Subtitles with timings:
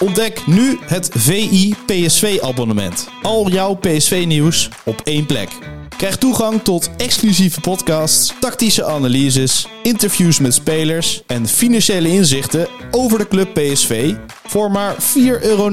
[0.00, 3.08] Ontdek nu het VI PSV abonnement.
[3.22, 5.48] Al jouw PSV nieuws op één plek.
[5.96, 13.28] Krijg toegang tot exclusieve podcasts, tactische analyses, interviews met spelers en financiële inzichten over de
[13.28, 14.14] club PSV
[14.46, 15.00] voor maar 4,99
[15.40, 15.70] euro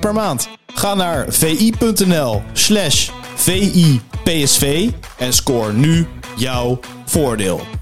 [0.00, 0.48] per maand.
[0.74, 6.06] Ga naar vi.nl slash VIPSV en scoor nu
[6.36, 7.81] jouw voordeel.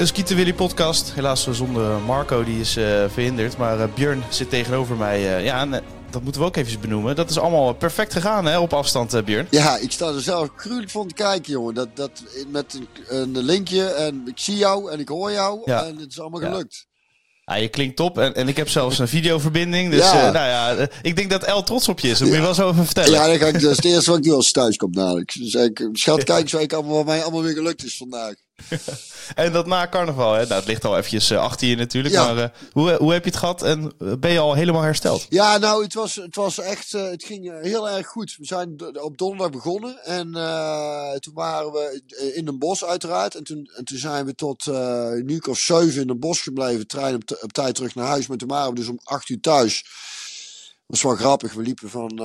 [0.00, 1.12] Een Skieten Willy podcast.
[1.14, 3.56] Helaas zonder Marco, die is uh, verhinderd.
[3.56, 5.42] Maar uh, Björn zit tegenover mij.
[5.42, 7.16] Ja, en, dat moeten we ook even benoemen.
[7.16, 9.46] Dat is allemaal perfect gegaan hè, op afstand, Björn.
[9.50, 11.74] Ja, ik sta er zelf gruwelijk van te kijken, jongen.
[11.74, 12.10] Dat, dat,
[12.48, 12.88] met een,
[13.34, 15.60] een linkje en ik zie jou en ik hoor jou.
[15.64, 15.84] Ja.
[15.84, 16.86] En het is allemaal gelukt.
[17.44, 18.18] Ja, je klinkt top.
[18.18, 19.90] En, en ik heb zelfs een videoverbinding.
[19.90, 20.26] Dus ja.
[20.26, 22.18] Uh, nou ja, ik denk dat El trots op je is.
[22.18, 23.10] Dat moet je wel zo even vertellen.
[23.10, 25.32] Ja, ga ik, dat is het eerste wat ik doe als thuis kom dadelijk.
[25.38, 28.34] Dus ik, schat, kijk zo ik allemaal, wat mij allemaal weer gelukt is vandaag.
[29.34, 30.42] en dat na carnaval, hè?
[30.46, 32.14] Nou, het ligt al eventjes uh, achter je natuurlijk.
[32.14, 32.24] Ja.
[32.24, 35.26] Maar uh, hoe, hoe heb je het gehad en ben je al helemaal hersteld?
[35.28, 38.34] Ja, nou, het was, het was echt, uh, het ging heel erg goed.
[38.38, 40.32] We zijn op donderdag begonnen en
[41.20, 42.02] toen waren we
[42.34, 43.34] in een bos uiteraard.
[43.34, 44.66] En toen, en toen zijn we tot
[45.24, 46.86] nu of 7 in een bos gebleven.
[46.86, 48.26] Trein op, op tijd terug naar huis.
[48.26, 49.84] Maar toen waren we dus om 8 uur thuis.
[50.90, 51.52] Was wel grappig.
[51.52, 52.20] We liepen van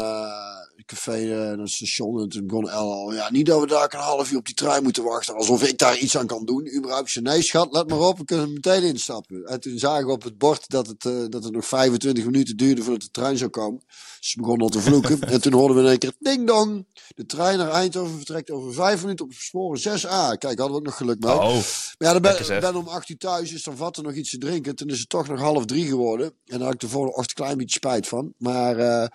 [0.75, 2.21] het café naar het station.
[2.21, 3.13] En toen begon El al.
[3.13, 5.35] Ja, niet dat we daar een half uur op die trein moeten wachten.
[5.35, 6.75] Alsof ik daar iets aan kan doen.
[6.75, 7.11] Überhaupt.
[7.11, 8.17] Ze nee, schat, let maar op.
[8.17, 9.45] We kunnen meteen instappen.
[9.45, 12.57] En toen zagen we op het bord dat het, uh, dat het nog 25 minuten
[12.57, 13.83] duurde voordat de trein zou komen.
[14.25, 15.21] Ze begonnen al te vloeken.
[15.33, 16.87] en toen hoorden we in één keer ding dong.
[17.15, 20.37] De trein naar Eindhoven vertrekt over vijf minuten op sporen 6A.
[20.37, 21.33] Kijk, hadden we ook nog geluk mee.
[21.33, 23.51] Oh, maar ja, dan ben, ben om acht uur thuis.
[23.51, 24.75] Dus dan vatte nog iets te drinken.
[24.75, 26.27] Toen is het toch nog half drie geworden.
[26.27, 28.33] En daar had ik de volgende ochtend een klein beetje spijt van.
[28.37, 29.07] Maar uh,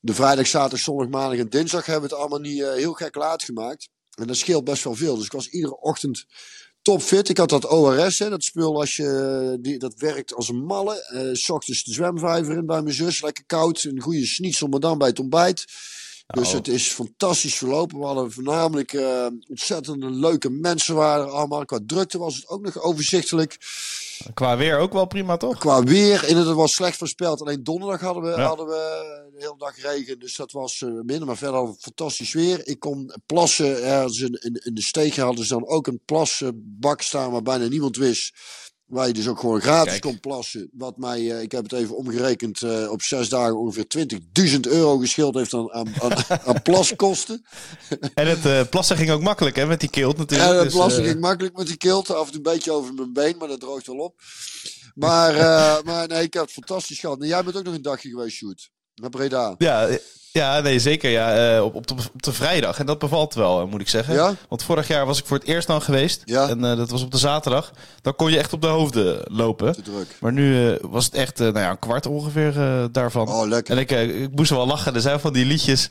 [0.00, 3.14] de vrijdag, zaterdag, zondag, maandag en dinsdag hebben we het allemaal niet uh, heel gek
[3.14, 3.88] laat gemaakt.
[4.14, 5.16] En dat scheelt best wel veel.
[5.16, 6.26] Dus ik was iedere ochtend
[6.84, 7.28] topfit.
[7.28, 11.10] Ik had dat ORS, hè, dat spul als je, die, dat werkt als een malle.
[11.12, 13.82] Uh, ochtends de zwemvijver in bij mijn zus, lekker koud.
[13.82, 15.64] Een goede schnitzel, maar dan bij het ontbijt.
[16.26, 16.54] Dus oh.
[16.54, 17.98] het is fantastisch verlopen.
[17.98, 21.64] We hadden voornamelijk uh, ontzettend leuke mensen waren allemaal.
[21.64, 23.58] Qua drukte was het ook nog overzichtelijk.
[24.34, 25.58] Qua weer ook wel prima, toch?
[25.58, 27.40] Qua weer, en het was slecht voorspeld.
[27.40, 28.46] Alleen donderdag hadden we, ja.
[28.46, 30.18] hadden we de hele dag regen.
[30.18, 32.66] Dus dat was uh, minder, maar verder fantastisch weer.
[32.66, 33.84] Ik kon plassen.
[33.84, 37.66] Ergens in, in, in de steeg hadden ze dan ook een plasbak staan waar bijna
[37.66, 38.34] niemand wist.
[38.86, 40.02] Waar je dus ook gewoon gratis Kijk.
[40.02, 40.70] kon plassen.
[40.72, 43.86] Wat mij, uh, ik heb het even omgerekend, uh, op zes dagen ongeveer
[44.44, 46.12] 20.000 euro geschild heeft aan, aan, aan,
[46.48, 47.46] aan plaskosten.
[48.14, 50.50] En het uh, plassen ging ook makkelijk hè, met die kilt natuurlijk.
[50.50, 52.10] En het dus, plassen ging makkelijk met die kilt.
[52.10, 54.20] Af en toe een beetje over mijn been, maar dat droogt wel op.
[54.94, 55.34] Maar,
[55.84, 57.20] maar nee, ik heb het fantastisch gehad.
[57.20, 58.70] En jij bent ook nog een dagje geweest, Shoot.
[58.94, 59.54] Naar Breda.
[59.58, 59.98] Ja,
[60.38, 61.10] ja, nee, zeker.
[61.10, 62.78] Ja, uh, op, op, de, op de vrijdag.
[62.78, 64.14] En dat bevalt wel, moet ik zeggen.
[64.14, 64.34] Ja?
[64.48, 66.22] Want vorig jaar was ik voor het eerst dan geweest.
[66.24, 66.48] Ja.
[66.48, 67.72] En uh, dat was op de zaterdag.
[68.02, 69.72] Dan kon je echt op de hoofden lopen.
[69.74, 70.06] Te druk.
[70.20, 72.54] Maar nu was het echt nou ja, een kwart ongeveer
[72.92, 73.28] daarvan.
[73.28, 73.74] Oh, lekker.
[73.74, 74.94] En ik, ik moest wel lachen.
[74.94, 75.88] Er zijn van die liedjes.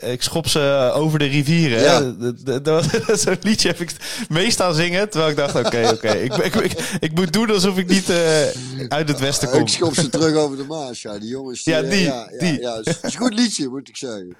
[0.00, 1.82] ik schop ze over de rivieren.
[1.82, 2.00] Ja.
[3.16, 3.96] Zo'n liedje heb ik
[4.28, 5.10] mee staan zingen.
[5.10, 5.94] Terwijl ik dacht, oké, okay, oké.
[5.94, 6.22] Okay.
[6.22, 8.12] Ik, ik, ik, ik, moet doen alsof ik niet
[8.88, 9.60] uit het westen kom.
[9.60, 11.02] Ik schop ze terug over de Maas.
[11.02, 11.62] Ja, die jongens.
[11.62, 12.02] Die, ja, die.
[12.02, 12.60] ja, die.
[13.24, 14.36] Goed liedje, moet ik zeggen.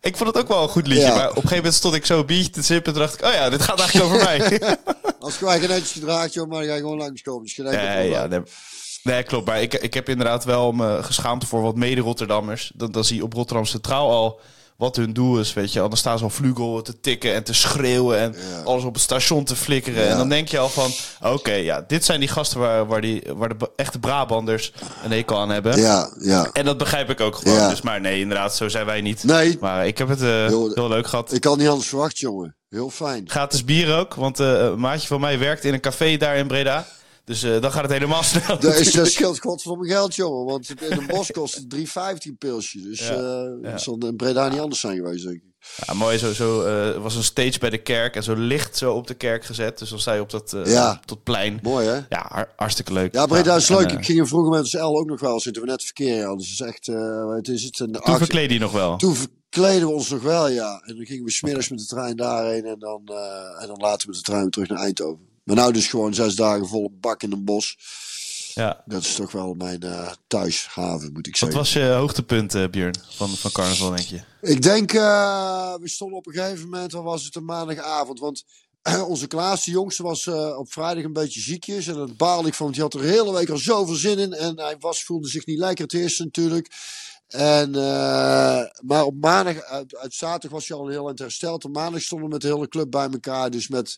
[0.00, 1.14] Ik vond het ook wel een goed liedje, ja.
[1.14, 3.24] maar op een gegeven moment stond ik zo een biertje te sippen en dacht ik,
[3.24, 4.38] oh ja, dit gaat eigenlijk over mij.
[5.20, 7.42] Als je geen netjes gedraagt, joh, maar ga je gewoon langskomen.
[7.42, 8.40] Dus nee, ja, nee.
[9.02, 9.46] nee, klopt.
[9.46, 12.72] Maar ik, ik heb inderdaad wel me geschaamd voor wat mede-Rotterdammers.
[12.74, 14.40] Dan, dan zie je op Rotterdam Centraal al
[14.82, 15.78] wat hun doel is, weet je.
[15.78, 18.62] Dan staan ze al vlugel te tikken en te schreeuwen en ja.
[18.64, 20.04] alles op het station te flikkeren.
[20.04, 20.10] Ja.
[20.10, 23.00] En dan denk je al van, oké, okay, ja, dit zijn die gasten waar, waar,
[23.00, 24.72] die, waar de echte Brabanders
[25.04, 25.80] een hekel aan hebben.
[25.80, 26.50] Ja, ja.
[26.52, 27.54] En dat begrijp ik ook gewoon.
[27.54, 27.68] Ja.
[27.68, 29.24] Dus, maar nee, inderdaad, zo zijn wij niet.
[29.24, 29.56] Nee.
[29.60, 31.32] Maar ik heb het uh, heel, heel, leuk gehad.
[31.32, 32.56] Ik had niet anders verwacht, jongen.
[32.68, 33.24] Heel fijn.
[33.26, 36.46] Gratis bier ook, want uh, een maatje van mij werkt in een café daar in
[36.46, 36.86] Breda.
[37.32, 38.58] Dus uh, dan gaat het helemaal snel.
[38.58, 40.44] Dat, is, dat scheelt godverdomme geld, jongen.
[40.44, 41.82] Want in een bos kost het 3,50
[42.18, 42.80] een pilsje.
[42.80, 43.70] Dus ja, uh, ja.
[43.70, 45.42] dat zal in Breda niet anders zijn geweest, denk ik.
[45.86, 46.18] Ja, mooi.
[46.18, 49.14] Zo, zo uh, was een stage bij de kerk en zo licht zo op de
[49.14, 49.78] kerk gezet.
[49.78, 50.92] Dus dan sta je op dat, ja.
[50.92, 51.58] op dat plein.
[51.62, 51.94] Mooi, hè?
[52.08, 53.14] Ja, har hartstikke leuk.
[53.14, 53.90] Ja, Breda is ja, leuk.
[53.90, 55.40] En, ik ging er vroeger met ons L ook nog wel.
[55.40, 56.46] Zitten we net verkeer hadden.
[56.46, 56.86] Dus echt...
[57.36, 58.96] Het is het een toen verkleedde je nog wel?
[58.96, 60.82] Toen verkleden we ons nog wel, ja.
[60.84, 62.64] En dan gingen we smiddags met de trein daarheen.
[62.64, 63.02] En dan,
[63.58, 65.30] en dan later met de trein weer terug naar Eindhoven.
[65.44, 67.76] Maar nou dus gewoon zes dagen vol bak in een bos.
[68.54, 68.82] Ja.
[68.86, 71.58] Dat is toch wel mijn uh, thuishaven, moet ik Wat zeggen.
[71.58, 74.20] was je hoogtepunt, uh, Björn, van, van carnaval, denk je?
[74.40, 78.20] Ik denk, uh, we stonden op een gegeven moment, dan was het een maandagavond.
[78.20, 78.44] Want
[79.06, 81.86] onze Klaas, de jongste, was op vrijdag een beetje ziekjes.
[81.86, 84.18] En dat baalde ik van, want hij had er de hele week al zoveel zin
[84.18, 84.32] in.
[84.32, 86.70] En hij was, voelde zich niet lekker het eerste natuurlijk.
[87.28, 87.70] En,
[88.80, 91.64] maar op maandag, uit, uit zaterdag was hij al heel erg hersteld.
[91.64, 93.50] Op maandag stonden we met de hele club bij elkaar.
[93.50, 93.96] Dus met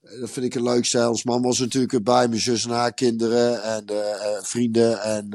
[0.00, 0.84] dat vind ik een leuk
[1.24, 3.98] man was natuurlijk bij mijn zus en haar kinderen en uh,
[4.42, 5.30] vrienden en,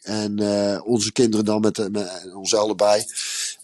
[0.00, 0.40] en
[0.82, 3.04] onze kinderen dan met, met ons allebei.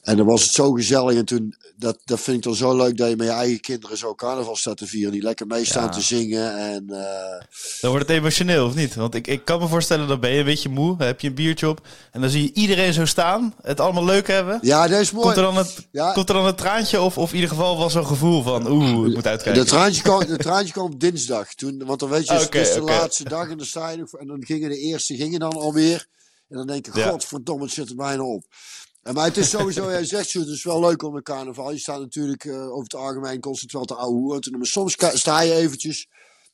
[0.07, 2.97] En dan was het zo gezellig en toen, dat, dat vind ik dan zo leuk
[2.97, 5.13] dat je met je eigen kinderen zo carnaval staat te vieren.
[5.13, 5.89] Die lekker meestaan ja.
[5.89, 6.87] te zingen en...
[7.81, 8.95] Dan wordt het emotioneel of niet?
[8.95, 11.35] Want ik, ik kan me voorstellen, dan ben je een beetje moe, heb je een
[11.35, 14.59] biertje op en dan zie je iedereen zo staan, het allemaal leuk hebben.
[14.63, 15.25] Ja, dat is mooi.
[15.25, 16.13] Komt er dan het, ja.
[16.13, 19.09] komt er dan een traantje of, of in ieder geval was zo'n gevoel van, oeh,
[19.09, 19.55] ik moet uitkijken.
[19.55, 22.69] Dat traantje kwam, dat traantje kwam op dinsdag, toen, want dan weet je, okay, het
[22.69, 22.99] is de okay.
[22.99, 26.07] laatste dag en dan sta je en dan gingen de eerste gingen dan alweer.
[26.49, 27.09] En dan denk ik, ja.
[27.09, 28.45] godverdomme, het zit er bijna op.
[29.07, 31.73] En, maar het is sowieso, jij zegt zo, het is wel leuk om een carnaval.
[31.73, 34.59] Je staat natuurlijk uh, over het algemeen constant wel te ouwe hoeren.
[34.59, 36.09] Maar soms sta je eventjes,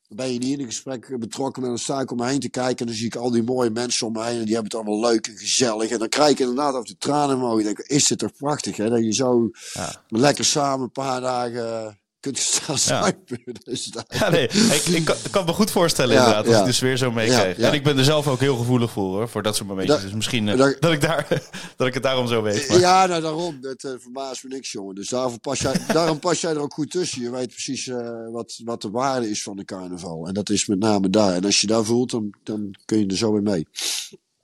[0.09, 2.41] dan ben je niet in een gesprek betrokken, maar dan sta ik om me heen
[2.41, 2.79] te kijken.
[2.79, 4.75] En dan zie ik al die mooie mensen om me heen en die hebben het
[4.75, 5.91] allemaal leuk en gezellig.
[5.91, 7.59] En dan krijg ik inderdaad af de tranen omhoog.
[7.59, 8.89] Je denkt, is dit toch prachtig, hè?
[8.89, 10.03] Dat je zo ja.
[10.09, 13.41] lekker samen een paar dagen kunt staan zuipen.
[13.45, 13.53] Ja.
[13.65, 16.97] Dus ja, nee, ik, ik, kan, me goed voorstellen ja, inderdaad, als ik de sfeer
[16.97, 17.59] zo meekrijg.
[17.59, 19.97] En ik ben er zelf ook heel gevoelig voor, hoor, voor dat soort momentjes.
[19.97, 21.27] Da, dus misschien uh, da, dat, ik daar,
[21.77, 22.69] dat ik het daarom zo weet.
[22.69, 22.79] Maar.
[22.79, 23.61] Ja, nou daarom.
[23.61, 24.95] Dat uh, verbaast me niks, jongen.
[24.95, 27.23] Dus daarom pas, jij, daarom pas jij er ook goed tussen.
[27.23, 30.27] Je weet precies uh, wat, wat de waarde is van de carnaval.
[30.27, 31.35] En dat is met name daar.
[31.35, 33.67] En als je daar voelt, dan, dan kun je er zo weer mee.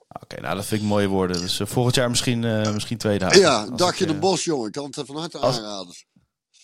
[0.09, 1.41] Oké, okay, nou dat vind ik mooie woorden.
[1.41, 2.39] Dus volgend jaar misschien,
[2.73, 3.39] misschien twee dagen.
[3.39, 4.67] Ja, dagje in de bos, jongen.
[4.67, 5.93] Ik kan het van harte als, aanraden.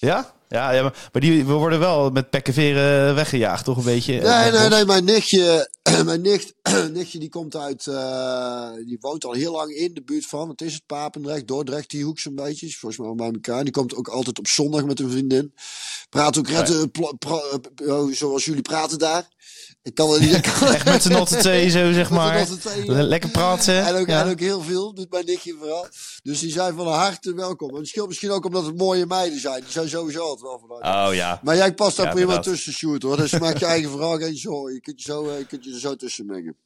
[0.06, 0.34] Ja?
[0.50, 4.22] Ja, ja maar, maar die, we worden wel met pekkeveren wegggejaagd, toch een beetje?
[4.22, 4.86] Nee, nee, nee.
[4.86, 5.70] Mijn nichtje,
[6.06, 6.54] mijn nicht,
[6.94, 10.62] nichtje die komt uit, uh, die woont al heel lang in de buurt van, wat
[10.62, 12.72] is het, Papendrecht, Dordrecht, die hoek zo'n beetje.
[12.72, 13.64] Volgens mij bij elkaar.
[13.64, 15.54] Die komt ook altijd op zondag met een vriendin.
[16.10, 16.66] Praat ook ja.
[18.12, 19.28] zoals jullie praten daar.
[19.86, 20.34] Ik kan er niet.
[20.34, 22.46] Echt met z'n allen twee, zo zeg maar.
[22.46, 23.04] Twee, ja.
[23.04, 23.86] Lekker praten.
[23.86, 24.24] En ook, ja.
[24.24, 25.88] en ook heel veel, doet mijn nichtje vooral.
[26.24, 27.70] Dus die zijn van harte welkom.
[27.70, 29.62] En het scheelt misschien ook omdat het mooie meiden zijn.
[29.62, 31.10] Die zijn sowieso altijd wel vanuit.
[31.10, 31.40] Oh ja.
[31.44, 32.54] Maar jij past daar ja, prima inderdaad.
[32.54, 33.18] tussen, Sjoerd hoor.
[33.18, 34.74] Dus maak je eigen verhaal geen zorgen.
[34.74, 36.58] Je kunt je, zo, je kunt je er zo tussen mengen.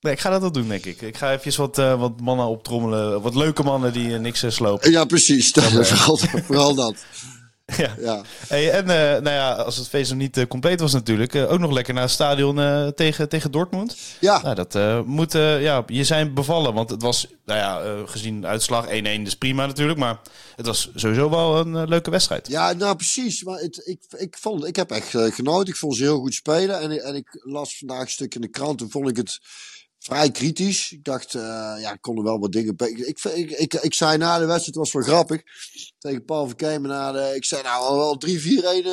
[0.00, 1.00] Nee, ik ga dat wel doen, denk ik.
[1.02, 3.22] Ik ga even wat, uh, wat mannen optrommelen.
[3.22, 4.90] Wat leuke mannen die uh, niks uh, slopen.
[4.90, 5.52] Ja, precies.
[5.52, 6.16] Dat, vooral,
[6.48, 6.94] vooral dat.
[7.86, 7.94] Ja.
[7.98, 8.22] ja.
[8.48, 11.52] Hey, en uh, nou ja, als het feest nog niet uh, compleet was natuurlijk, uh,
[11.52, 13.96] ook nog lekker naar het stadion tegen, tegen Dortmund.
[14.20, 14.42] Ja.
[14.42, 18.86] Nou, dat moet, ja, je zijn bevallen, want het was, nou ja, gezien de uitslag
[18.86, 20.20] 1-1, dus prima natuurlijk, maar
[20.56, 22.48] het was sowieso wel een leuke wedstrijd.
[22.48, 26.02] Ja, nou precies, maar het, ik, ik, vond, ik heb echt genoten, ik vond ze
[26.02, 29.08] heel goed spelen en, en ik las vandaag een stuk in de krant en vond
[29.08, 29.40] ik het
[30.06, 30.92] vrij kritisch.
[30.92, 31.42] Ik dacht, uh,
[31.78, 32.74] ja, ik kon er wel wat dingen.
[32.76, 35.42] Ik, ik, ik, ik, zei na de wedstrijd, het was wel grappig.
[35.98, 37.18] Tegen Paul Verkeemen na.
[37.18, 38.22] Ik zei, nou, wel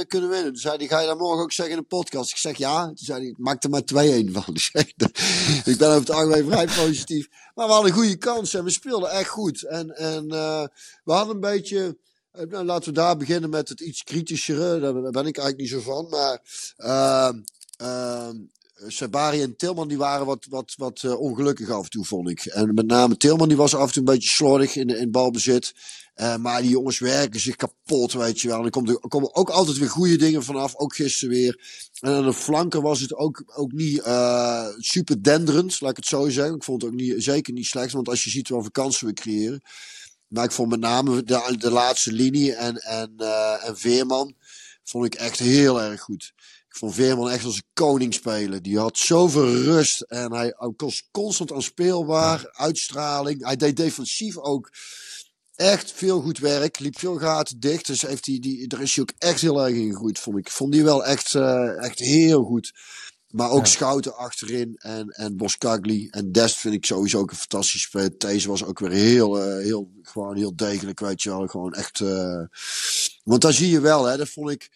[0.04, 0.52] 3-4-1 kunnen winnen.
[0.54, 2.32] Toen zei hij, ga je dat morgen ook zeggen in de podcast?
[2.32, 2.86] Ik zeg ja.
[2.86, 3.86] Toen zei hij, maak er maar 2-1
[4.32, 4.56] van.
[5.74, 7.28] ik ben over het algemeen vrij positief.
[7.56, 9.64] Maar we hadden goede kans en we speelden echt goed.
[9.64, 10.64] En, en uh,
[11.04, 11.98] we hadden een beetje.
[12.50, 14.80] Nou, laten we daar beginnen met het iets kritischere.
[14.80, 16.08] Daar ben ik eigenlijk niet zo van.
[16.10, 16.42] Maar.
[16.78, 17.30] Uh,
[18.88, 22.46] Sabari en Tilman die waren wat, wat, wat uh, ongelukkig af en toe, vond ik.
[22.46, 25.74] En met name Tilman die was af en toe een beetje slordig in, in balbezit.
[26.16, 28.58] Uh, maar die jongens werken zich kapot, weet je wel.
[28.58, 31.62] En er, komt, komen ook altijd weer goede dingen vanaf, ook gisteren weer.
[32.00, 36.06] En aan de flanken was het ook, ook niet uh, super denderend, laat ik het
[36.06, 36.56] zo zeggen.
[36.56, 39.14] Ik vond het ook niet, zeker niet slecht, want als je ziet welke kansen we
[39.14, 39.62] creëren.
[40.28, 43.14] Maar ik vond met name de, de laatste linie en, en,
[43.62, 44.36] en Veerman
[44.84, 46.34] vond ik echt heel erg goed.
[46.74, 48.64] Ik vond Veerman echt als een koning spelen.
[48.64, 52.50] Die had zoveel rust en hij was constant aanspeelbaar.
[52.52, 53.46] Uitstraling.
[53.46, 54.72] Hij deed defensief ook
[55.56, 56.80] echt veel goed werk.
[56.80, 57.88] Liep veel gaten dicht.
[57.88, 60.50] Dus heeft hij, die, daar is hij ook echt heel erg in gegroeid, vond ik.
[60.50, 62.74] Vond die wel echt, uh, echt heel goed.
[63.30, 63.72] Maar ook ja.
[63.72, 66.08] Schouten achterin en, en Boskagli.
[66.12, 68.10] En Dest vind ik sowieso ook een fantastisch spel.
[68.18, 71.48] Deze was ook weer heel, uh, heel, gewoon heel degelijk, weet je wel.
[71.48, 72.00] Gewoon echt.
[72.00, 72.44] Uh...
[73.24, 74.18] Want daar zie je wel, hè.
[74.18, 74.70] Dat vond ik.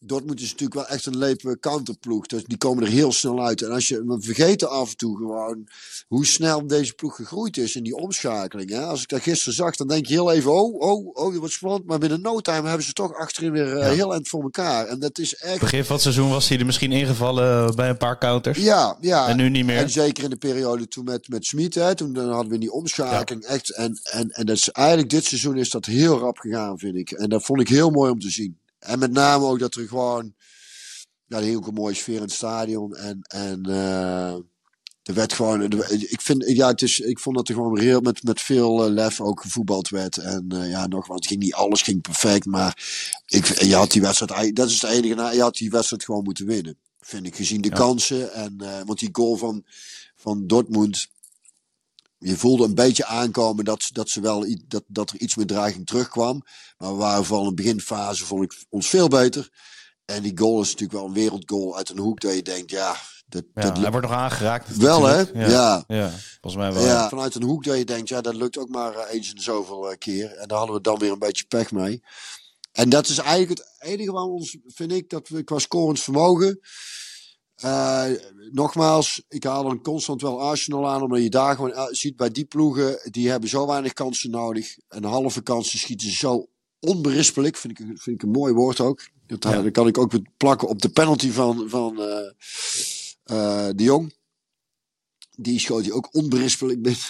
[0.00, 2.26] Dortmund is natuurlijk wel echt een lepe counterploeg.
[2.26, 3.62] Dus die komen er heel snel uit.
[3.62, 5.68] En als je, we vergeten af en toe gewoon
[6.08, 8.70] hoe snel deze ploeg gegroeid is in die omschakeling.
[8.70, 8.80] Hè?
[8.80, 11.86] Als ik dat gisteren zag, dan denk je heel even, oh, oh, oh, wat spannend.
[11.86, 13.90] Maar binnen no time hebben ze toch achterin weer uh, ja.
[13.90, 14.86] heel eind voor elkaar.
[14.86, 15.60] En dat is echt...
[15.60, 18.58] Begin van het seizoen was hij er misschien ingevallen bij een paar counters.
[18.58, 19.28] Ja, ja.
[19.28, 19.76] En nu niet meer.
[19.76, 23.42] En zeker in de periode toen met, met Smit, toen dan hadden we die omschakeling
[23.42, 23.48] ja.
[23.48, 23.74] echt.
[23.74, 27.10] En, en, en dat is eigenlijk dit seizoen is dat heel rap gegaan, vind ik.
[27.10, 28.58] En dat vond ik heel mooi om te zien.
[28.88, 30.34] En met name ook dat er gewoon.
[31.26, 32.96] ja, ook een mooie sfeer in het stadion.
[32.96, 34.36] En, en eh,
[35.08, 38.22] er werd gewoon, ik, vind, ja, het is, ik vond dat er gewoon heel met,
[38.22, 40.16] met veel eh, lef ook gevoetbald werd.
[40.16, 42.76] En eh, ja, nogmaals, het ging niet alles ging perfect, maar
[43.26, 46.46] ik, je had die wedstrijd, dat is het enige, je had die wedstrijd gewoon moeten
[46.46, 46.78] winnen.
[47.00, 48.32] Vind ik, gezien de kansen.
[48.32, 49.64] En, eh, want die goal van,
[50.16, 51.08] van Dortmund,
[52.18, 55.86] je voelde een beetje aankomen dat, dat, ze wel, dat, dat er iets meer dreiging
[55.86, 56.42] terugkwam.
[56.78, 59.50] Maar we waren vooral in de beginfase, vond ik ons veel beter.
[60.04, 62.96] En die goal is natuurlijk wel een wereldgoal uit een hoek dat je denkt, ja,
[63.26, 64.76] dat, Ja, dat hij wordt nog aangeraakt.
[64.76, 65.22] Wel, hè?
[65.32, 65.84] Ja.
[65.86, 66.10] ja.
[66.40, 66.84] Volgens mij wel.
[66.84, 69.40] ja, vanuit een hoek dat je denkt, ja, dat lukt ook maar eh, eens in
[69.40, 70.36] zoveel eh, keer.
[70.36, 72.02] En daar hadden we dan weer een beetje pech mee.
[72.72, 76.60] En dat is eigenlijk het enige waar ons, vind ik, dat we qua scorend vermogen.
[77.60, 78.04] Eh,
[78.52, 82.30] nogmaals, ik haal dan constant wel Arsenal aan, omdat je daar gewoon eh, ziet bij
[82.30, 84.76] die ploegen, die hebben zo weinig kansen nodig.
[84.88, 86.48] En halve kansen schieten ze zo
[86.80, 89.08] onberispelijk, vind ik, een- vind ik een mooi woord ook.
[89.26, 89.62] Dat, eh, Ja.
[89.62, 92.26] dat kan ik ook plakken op de penalty van, van eh,
[93.24, 94.16] eh, de Jong.
[95.36, 97.00] Die schoot hij ook onberispelijk binnen.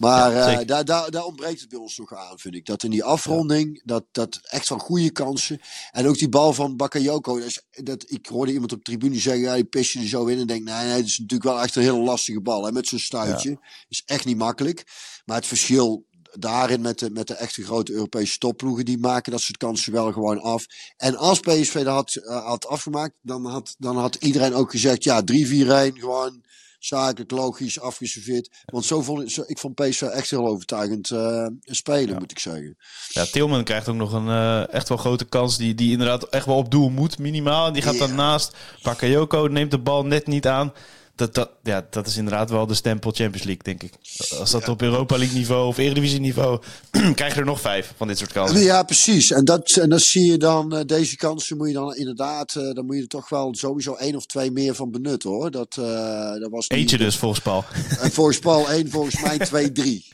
[0.00, 2.66] Maar Ja, eh, daar, daar, daar ontbreekt het bij ons nog aan, vind ik.
[2.66, 5.60] Dat in die afronding, dat, dat echt van goede kansen.
[5.90, 7.38] En ook die bal van Bakayoko.
[7.38, 10.06] Dat is, dat, ik hoorde iemand op de tribune zeggen, ja, die pis je er
[10.06, 10.38] zo in.
[10.38, 12.64] En denk, nee, nee, het is natuurlijk wel echt een hele lastige bal.
[12.64, 13.58] Hè, met zo'n stuitje.
[13.88, 14.84] Is echt niet makkelijk.
[15.24, 16.06] Maar het verschil
[16.38, 20.12] daarin met de, met de echte grote Europese topploegen, die maken dat soort kansen wel
[20.12, 20.66] gewoon af.
[20.96, 25.04] En als PSV dat had, eh, had afgemaakt, dan had, dan had iedereen ook gezegd,
[25.04, 26.42] ja, 3-4-1, gewoon
[26.80, 28.48] zakelijk, logisch, afgeserveerd.
[28.64, 32.38] Want zo vond ik, zo, ik vond PSV echt heel overtuigend eh, spelen, moet ik
[32.38, 32.76] zeggen.
[33.08, 35.56] Ja, Tilman krijgt ook nog een eh, echt wel grote kans.
[35.56, 37.66] Die, die inderdaad echt wel op doel moet, minimaal.
[37.66, 37.98] En die gaat Ja.
[38.06, 38.56] dan naast.
[38.82, 40.72] Bakayoko neemt de bal net niet aan.
[41.20, 43.92] Dat, dat, ja, dat is inderdaad wel de stempel Champions League, denk ik.
[44.38, 46.60] Als dat op Europa League niveau of Eredivisie niveau...
[47.14, 48.60] krijg je er nog vijf van dit soort kansen.
[48.60, 49.30] Ja, precies.
[49.30, 52.72] En dat, en dat zie je dan, eh, deze kansen moet je dan inderdaad, eh,
[52.72, 55.50] dan moet je er toch wel sowieso één of twee meer van benutten hoor.
[55.50, 57.64] Dat, eh, dat was Eentje dus, volgens Paul.
[58.00, 60.04] En volgens Paul één, volgens mij twee, drie.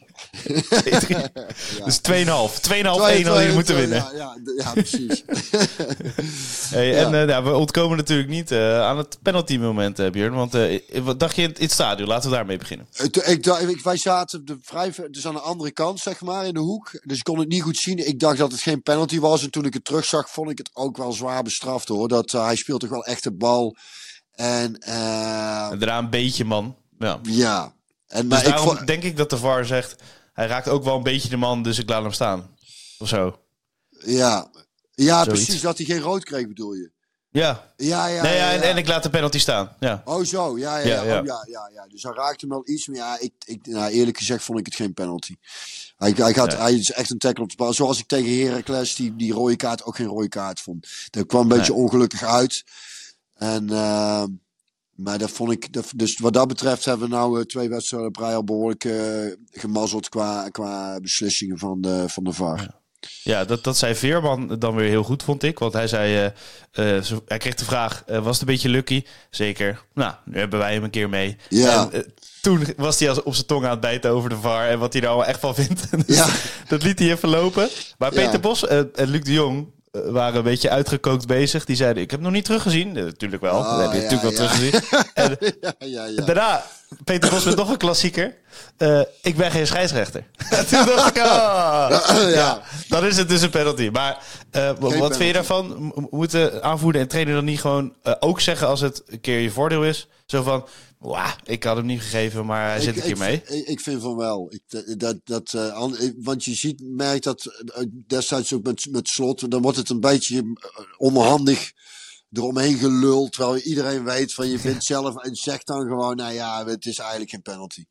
[1.85, 2.03] Dus 2,5.
[2.03, 4.09] 2,5 1 Twee, had je twee, moeten twee, winnen.
[4.15, 5.23] Ja, ja, ja precies.
[6.71, 7.13] Hey, Ja.
[7.13, 10.35] En eh, we ontkomen natuurlijk niet eh, aan het penalty moment, eh Björn.
[10.35, 10.57] Want
[11.03, 12.09] wat dacht je in het, in het stadion?
[12.09, 12.87] Laten we daarmee beginnen.
[13.03, 16.61] Ik, ik, wij zaten de vrij, dus aan de andere kant, zeg maar, in de
[16.61, 17.01] hoek.
[17.05, 18.09] Dus ik kon het niet goed zien.
[18.09, 19.43] Ik dacht dat het geen penalty was.
[19.43, 22.09] En toen ik het terugzag, vond ik het ook wel zwaar bestraft hoor.
[22.09, 23.77] Dat hij speelt toch wel echt de bal.
[24.33, 26.77] En En daarna een beetje, man.
[26.99, 27.19] Ja.
[27.23, 27.76] ja.
[28.07, 30.03] En, Dus maar ik daarom vond- denk ik dat de VAR zegt...
[30.33, 32.57] Hij raakt ook wel een beetje de man, dus ik laat hem staan.
[32.99, 33.39] Of zo.
[34.05, 34.51] ja,
[34.95, 35.45] ja Zoiets.
[35.45, 35.63] precies.
[35.63, 36.91] Dat hij geen rood kreeg, bedoel je?
[37.31, 37.73] Ja.
[37.77, 38.23] Ja, ja.
[38.23, 38.65] nee, ja, ja, en, ja.
[38.65, 39.77] en ik laat de penalty staan.
[39.81, 40.03] Ja.
[40.05, 41.03] Oh zo, ja, ja, Ja, ja.
[41.03, 41.21] ja.
[41.21, 41.87] Oh, ja, ja, ja.
[41.89, 44.67] Dus hij raakte hem wel iets, maar ja, ik, ik, nou, eerlijk gezegd vond ik
[44.67, 45.37] het geen penalty.
[45.97, 46.57] Hij, hij, gaat, Nee.
[46.57, 47.73] hij is echt een tackle op de bal.
[47.73, 50.87] Zoals ik tegen Heracles die, die rode kaart ook geen rode kaart vond.
[51.11, 51.83] Dat kwam een beetje Nee.
[51.83, 52.65] ongelukkig uit.
[53.35, 54.25] En, eh,
[54.97, 58.09] maar dat vond ik, dat, dus wat dat betreft hebben we nou eh, twee wedstrijden
[58.09, 58.95] op rij al behoorlijk eh,
[59.51, 62.85] gemazzeld qua, qua beslissingen van de, van de VAR.
[63.23, 65.59] Ja, dat, dat zei Veerman dan weer heel goed, vond ik.
[65.59, 66.33] Want hij zei,
[66.73, 69.05] eh, hij kreeg de vraag, was het een beetje lucky?
[69.31, 69.85] Zeker.
[69.95, 71.37] Nou, nu hebben wij hem een keer mee.
[71.49, 71.91] Ja.
[71.91, 74.79] En, toen was hij als op zijn tong aan het bijten over de VAR en
[74.79, 75.91] wat hij er allemaal echt van vindt.
[76.07, 76.29] Dus Ja.
[76.69, 77.69] Dat liet hij even lopen.
[77.99, 78.21] Maar Ja.
[78.21, 79.75] Peter Bos en Luc de Jong
[80.05, 81.65] waren een beetje uitgekookt bezig.
[81.65, 82.97] Die zeiden, ik heb nog niet teruggezien.
[82.97, 84.81] Eh, natuurlijk wel, Oh, dat heb je ja, natuurlijk wel teruggezien.
[85.15, 86.25] En ja, ja, ja.
[86.25, 86.65] Daarna,
[87.05, 88.35] Peter Bos met nog een klassieker.
[88.77, 90.25] Eh, ik ben geen scheidsrechter.
[90.71, 92.63] Toen dacht ik, ah, ja.
[92.89, 93.89] dan is het dus een penalty.
[93.93, 94.19] Maar
[94.51, 95.17] eh, wat penalty.
[95.17, 95.93] vind je daarvan?
[96.11, 99.51] Moeten aanvoerder en trainer dan niet gewoon eh, ook zeggen als het een keer je
[99.51, 100.09] voordeel is?
[100.27, 100.67] Zo van,
[101.07, 103.43] wauw, ik had hem niet gegeven, maar hij zit een keer ik, mee.
[103.47, 104.53] Ik, ik vind van wel.
[104.53, 109.51] Ik, dat, dat, eh, want je ziet, merkt dat eh, destijds ook met, met slot,
[109.51, 111.73] dan wordt het een beetje eh, onhandig
[112.33, 113.33] eromheen geluld.
[113.33, 116.99] Terwijl iedereen weet van je vindt zelf en zegt dan gewoon, nou ja, het is
[116.99, 117.85] eigenlijk geen penalty.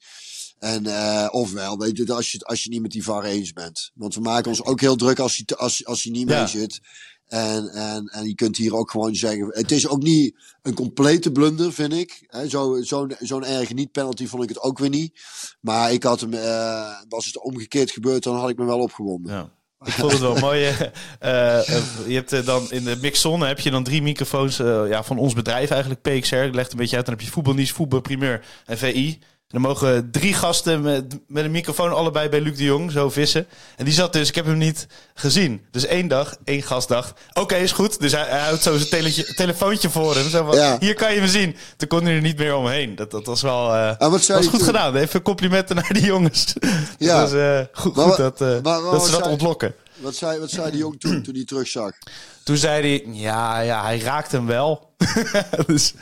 [0.60, 3.92] En, eh, ofwel, weet je, als je, als je niet met die VAR eens bent.
[3.94, 6.38] Want we maken ons ook heel druk als hij, als, als hij niet Ja.
[6.40, 6.80] mee zit.
[7.28, 9.48] En, en, en je kunt hier ook gewoon zeggen.
[9.50, 12.24] Het is ook niet een complete blunder, vind ik.
[12.28, 15.20] Hè, zo, zo'n, zo'n erge niet-penalty vond ik het ook weer niet.
[15.62, 19.34] Maar ik had hem, eh, was het omgekeerd gebeurd, dan had ik me wel opgewonden.
[19.34, 19.50] Ja.
[19.84, 20.64] Ik vond het wel mooi.
[21.20, 25.18] eh, eh, je hebt dan in de mixzone heb je dan drie microfoons ja, van
[25.18, 26.36] ons bedrijf eigenlijk, PXR.
[26.36, 27.06] Ik leg het een beetje uit.
[27.06, 29.20] Dan heb je voetbalnieuws, voetbalprimeur en VI.
[29.56, 33.48] Dan mogen drie gasten met, met een microfoon allebei bij Luc de Jong zo vissen.
[33.76, 35.66] En die zat dus, ik heb hem niet gezien.
[35.72, 38.00] Dus één dag, één gast dacht, oké, is goed.
[38.00, 40.30] Dus hij, hij houdt zo zijn telefoontje voor hem.
[40.30, 40.78] Zo van, Ja.
[40.80, 41.56] hier kan je me zien.
[41.78, 42.96] Toen kon hij er niet meer omheen.
[42.96, 44.96] Dat, dat was wel wat zei was goed gedaan.
[44.96, 46.54] Even complimenten naar die jongens.
[46.98, 47.20] Ja.
[47.20, 49.76] Dat was eh, goed, Maar goed wa- dat, maar- maar dat ze dat zei- ontlokken.
[49.96, 51.92] Wat zei, wat zei de jong toen, toen hij terugzag?
[52.44, 54.90] Toen zei hij, ja, ja hij raakt hem wel.
[55.68, 55.94] dus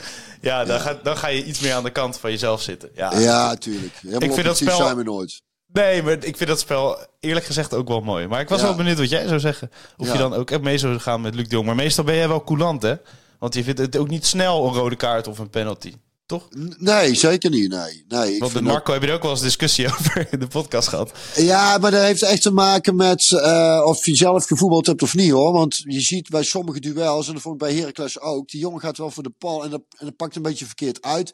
[0.44, 2.90] ja, dan, Ga, dan ga je iets meer aan de kant van jezelf zitten.
[2.96, 3.94] Ja, Ja, tuurlijk.
[4.02, 5.42] Helemaal Ik vind dat spel- zijn we nooit.
[5.74, 8.28] Nee, maar ik vind dat spel eerlijk gezegd ook wel mooi.
[8.28, 8.66] Maar ik was Ja.
[8.66, 9.72] wel benieuwd wat jij zou zeggen.
[9.98, 10.14] Of Ja.
[10.14, 11.66] je dan ook mee zou gaan met Luc de Jong.
[11.66, 12.96] Maar meestal ben jij wel coulant, hè?
[13.40, 15.94] Want je vindt het ook niet snel een rode kaart of een penalty.
[16.26, 16.48] Toch?
[16.78, 17.70] Nee, zeker niet.
[17.70, 18.04] Nee.
[18.08, 20.48] nee ik Want met Marco heb je er ook wel eens discussie over in de
[20.48, 21.12] podcast gehad.
[21.36, 25.02] dat- Ja, maar dat heeft echt te maken met eh, of je zelf gevoetbald hebt
[25.02, 25.52] of niet hoor.
[25.54, 28.80] Want je ziet bij sommige duels, en dat vond ik bij Heracles ook, die jongen
[28.80, 31.34] gaat wel voor de pal en dat, en dat pakt een beetje verkeerd uit.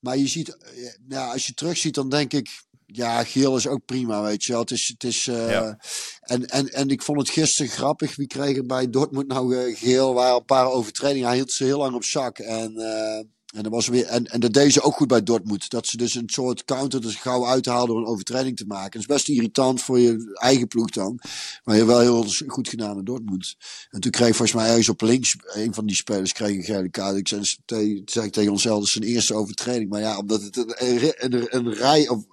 [0.00, 0.72] Maar je ziet, eh,
[1.08, 2.48] ja, als je terug ziet, dan denk ik,
[2.86, 4.60] ja, geel is ook prima, weet je wel.
[4.60, 5.78] Het is, het is, eh, Ja.
[6.20, 8.16] en, en, en ik vond het gisteren grappig.
[8.16, 10.14] Wie kreeg er bij Dortmund nou geel?
[10.14, 11.26] Waren een paar overtredingen.
[11.26, 12.38] Hij hield ze heel lang op zak.
[12.38, 12.76] En,
[13.56, 15.70] en, dat was weer, en, en dat deden ze ook goed bij Dortmund.
[15.70, 18.90] Dat ze dus een soort counter er gauw uithaalden door een overtreding te maken.
[18.90, 21.18] Dat is best irritant voor je eigen ploeg dan.
[21.64, 23.56] Maar je hebt wel heel goed gedaan in Dortmund.
[23.90, 26.90] En toen kreeg volgens mij ergens op links, een van die spelers kreeg een gele
[26.90, 27.16] kaart.
[27.16, 27.58] Ik zei, dus
[28.30, 29.90] tegen onszelf, dat is zijn eerste overtreding.
[29.90, 32.24] Maar ja, omdat het een, een, een, een rij of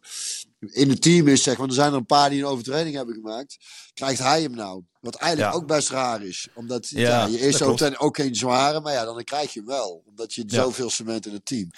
[0.72, 3.14] in het team is, zeg maar, er zijn er een paar die een overtreding hebben
[3.16, 3.58] gemaakt.
[3.94, 4.84] Krijgt hij hem nou?
[5.00, 5.60] Wat eigenlijk Ja.
[5.60, 6.48] ook best raar is.
[6.54, 9.68] Omdat Ja, ja, je eerste overtreding ook geen zware, maar ja, dan krijg je hem
[9.68, 10.04] wel.
[10.08, 11.70] Omdat je zoveel cement in het team.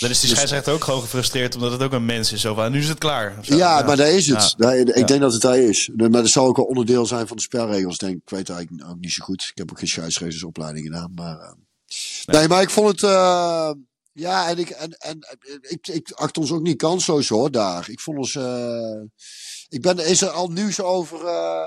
[0.00, 2.40] Dan is die Dus- scheidsrechter ook gewoon gefrustreerd omdat het ook een mens is.
[2.40, 3.38] Zo van, nu is het klaar.
[3.42, 4.54] Ja, maar daar is het.
[4.56, 5.90] Daar- ik denk dat het daar is.
[5.96, 8.22] Maar dat zal ook wel onderdeel zijn van de spelregels, denk ik.
[8.22, 9.42] Ik weet eigenlijk ook niet zo goed.
[9.50, 11.12] Ik heb ook geen scheidsrechtersopleiding gedaan.
[11.14, 11.52] Maar, eh,
[12.24, 12.48] nee.
[12.48, 13.02] maar ik vond het...
[13.10, 13.70] eh,
[14.12, 15.18] ja, en ik, en, en,
[15.60, 17.90] ik, ik acht ons ook niet kansloos hoor, daar.
[17.90, 18.34] Ik vond ons...
[18.34, 19.00] eh,
[19.68, 21.24] ik ben, is er al nieuws over...
[21.26, 21.64] eh,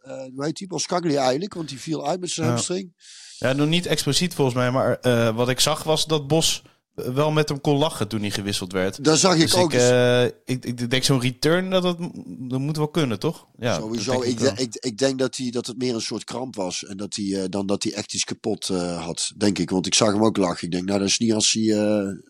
[0.00, 0.66] eh, hoe heet die?
[0.66, 2.52] Boskagli eigenlijk, want die viel uit met zijn Ja.
[2.52, 2.92] hamstring.
[3.38, 4.70] Ja, nog niet expliciet volgens mij.
[4.70, 4.98] Maar
[5.34, 6.62] wat ik zag was dat Bos
[6.94, 9.04] wel met hem kon lachen toen hij gewisseld werd.
[9.04, 9.72] Daar zag ik Dus ook.
[9.72, 11.96] ik, eh, ik, ik denk zo'n return, dat, dat,
[12.38, 13.46] dat moet wel kunnen, toch?
[13.58, 14.20] Ja, dat Sowieso.
[14.20, 16.84] denk Ik, ik, ik denk dat, hij, dat het meer een soort kramp was.
[16.84, 19.70] En dat hij, eh, dan dat hij echt iets kapot eh, had, denk ik.
[19.70, 20.64] Want ik zag hem ook lachen.
[20.64, 21.76] Ik denk, nou, dat is niet als hij,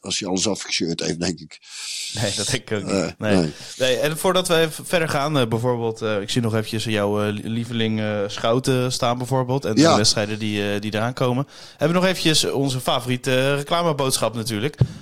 [0.00, 1.58] als hij alles afgescheurd heeft, denk ik.
[2.20, 3.18] Nee, dat denk ik ook niet.
[3.18, 3.36] Nee.
[3.36, 3.50] nee.
[3.78, 8.92] Nee, en voordat we even verder gaan, bijvoorbeeld, ik zie nog eventjes jouw lieveling Schouten
[8.92, 9.64] staan bijvoorbeeld.
[9.64, 9.90] En Ja.
[9.90, 11.46] de wedstrijden die, die eraan komen.
[11.70, 14.49] Hebben we nog eventjes onze favoriete reclameboodschap natuurlijk.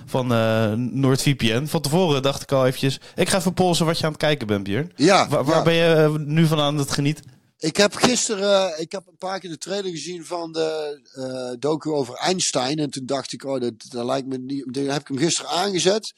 [0.07, 1.67] Van eh NoordVPN.
[1.67, 4.47] Van tevoren dacht ik al eventjes, ik ga even polsen wat je aan het kijken
[4.47, 4.93] bent, Björn.
[4.97, 5.63] Ja, Waar, waar ja.
[5.63, 7.37] ben je eh, nu van aan het genieten?
[7.59, 11.59] Ik heb gisteren, eh, ik heb een paar keer de trailer gezien van de eh,
[11.59, 12.79] docu over Einstein.
[12.79, 14.75] En toen dacht ik, oh, dat, dat lijkt me niet.
[14.75, 16.13] Dan heb ik hem gisteren aangezet.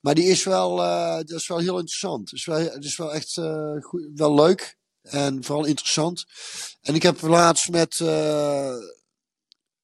[0.00, 2.30] Maar die is wel, eh, dat is wel heel interessant.
[2.30, 3.40] Het is wel, het is wel echt
[3.80, 4.76] goed, wel leuk.
[5.02, 6.24] En vooral interessant.
[6.80, 7.96] En ik heb laatst met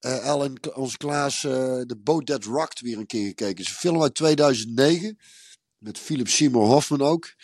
[0.02, 3.56] eh eh, Ellen, onze Klaas, eh The Boat That Rocked weer een keer gekeken.
[3.56, 5.18] Het is een film uit 2009.
[5.78, 7.34] Met Philip Seymour Hoffman ook.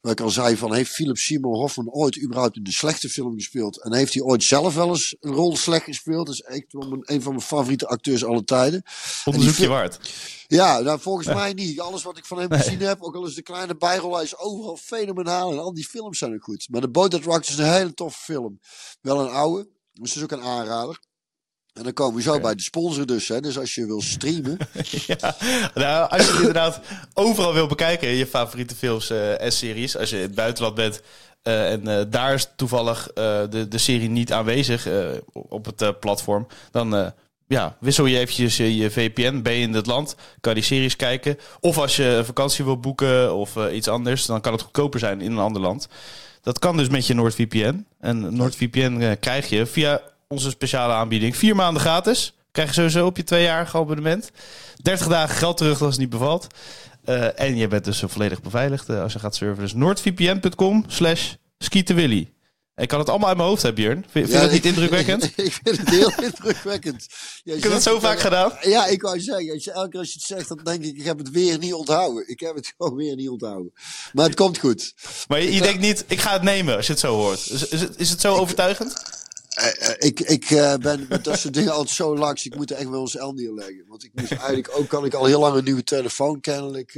[0.00, 3.34] Waar ik al zei van, heeft Philip Seymour Hoffman ooit überhaupt in de slechte film
[3.34, 3.82] gespeeld?
[3.82, 6.26] En heeft hij ooit zelf wel eens een rol slecht gespeeld?
[6.26, 6.64] Dat is echt
[7.00, 8.82] een van mijn favoriete acteurs aller tijden.
[9.24, 10.10] Onderzoekje film- waard.
[10.46, 11.80] Ja, nou volgens mij niet.
[11.80, 14.36] Alles wat ik van hem gezien heb, ook al is de kleine bijrol, hij is
[14.36, 15.52] overal fenomenaal.
[15.52, 16.66] En al die films zijn ook goed.
[16.70, 18.60] Maar The Boat That Rocked is een hele toffe film.
[19.00, 21.00] Wel een oude, dus het is ook een aanrader.
[21.74, 23.28] En dan komen we zo bij de sponsor dus.
[23.28, 23.40] Hè.
[23.40, 24.58] Dus als je wil streamen.
[25.06, 25.36] Ja,
[25.74, 26.80] nou, als je het inderdaad
[27.14, 31.00] overal wil bekijken, je favoriete films eh, en series, als je in het buitenland bent
[31.42, 34.88] eh, en eh, daar is toevallig de, de serie niet aanwezig
[35.32, 37.12] op het platform, dan
[37.46, 40.96] ja, wissel je eventjes je, VPN, ben je in het land, kan je die series
[40.96, 41.38] kijken.
[41.60, 45.32] Of als je vakantie wil boeken of iets anders, dan kan het goedkoper zijn in
[45.32, 45.88] een ander land.
[46.42, 47.86] Dat kan dus met je NordVPN.
[48.00, 50.00] En NordVPN krijg je via
[50.34, 52.34] onze speciale aanbieding vier maanden gratis.
[52.50, 54.30] Krijg je sowieso op je tweejarige abonnement.
[54.82, 56.46] 30 dagen geld terug als het niet bevalt.
[57.04, 59.62] Eh, en je bent dus eh, volledig beveiligd eh, als je gaat surfen.
[59.62, 62.32] Dus noordvpn.com slash skietenwilly.
[62.76, 64.04] Ik kan het allemaal uit mijn hoofd hebben, Björn.
[64.10, 65.24] Vind, je dat niet indrukwekkend?
[65.36, 67.06] ik vind het heel indrukwekkend.
[67.42, 68.52] Jij Ik heb het zo vaak dan- gedaan.
[68.60, 70.96] Ja, ik wou zeggen, als je, elke keer als je het zegt, dan denk ik,
[70.96, 72.28] ik heb het weer niet onthouden.
[72.28, 73.72] Ik heb het gewoon weer niet onthouden.
[74.12, 74.94] Maar het komt goed.
[75.28, 77.50] Maar je, je denkt niet, ik ga het nemen als je het zo hoort.
[77.50, 79.22] Is, is, het, is het zo overtuigend?
[79.54, 82.44] Eh, eh, ik ik eh, ben met dat soort dingen altijd zo laks.
[82.46, 83.84] Ik moet er echt wel eens L neerleggen.
[83.88, 86.92] Want ik moest eigenlijk ook, kan ik al heel lang een nieuwe telefoon kennelijk.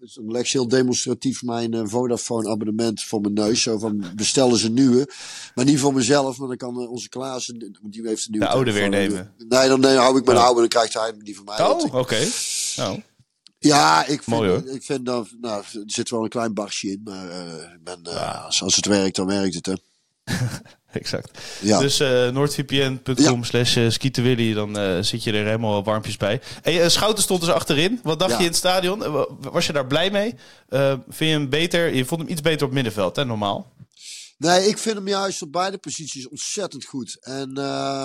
[0.00, 3.62] dus dan leg ze heel demonstratief mijn Vodafone abonnement voor mijn neus.
[3.62, 5.08] Zo van, bestel eens een nieuwe.
[5.54, 8.46] Maar niet voor mezelf, maar dan kan onze Klaas, een- want die heeft een nieuwe
[8.46, 9.34] De oude weer nemen.
[9.48, 10.44] Nee, dan hou ik mijn Oh.
[10.44, 11.56] oude en dan krijgt hij die van mij.
[11.58, 12.26] Want Oh, ik- oké.
[12.76, 13.02] Nou,
[13.58, 17.00] Ja, ik vind, Mooi, ik vind dat, nou, er zit wel een klein barsje in.
[17.04, 17.24] Maar
[17.74, 19.66] ik ben, eh, als, als het werkt, dan werkt het.
[19.66, 19.74] Hè.
[21.02, 21.38] exact.
[21.60, 21.78] Ja.
[21.78, 26.40] Dus eh noordvpn.com slash eh, dan eh, zit je er helemaal warmpjes bij.
[26.62, 28.00] Hey, Schouten stond dus achterin.
[28.02, 28.36] Wat dacht Ja.
[28.36, 28.98] je in het stadion?
[28.98, 30.34] Wa- Was je daar blij mee?
[31.08, 31.94] Vind je hem beter?
[31.94, 33.72] Je vond hem iets beter op middenveld, hè, normaal?
[34.38, 37.16] Nee, ik vind hem juist op beide posities ontzettend goed.
[37.20, 38.04] En uh,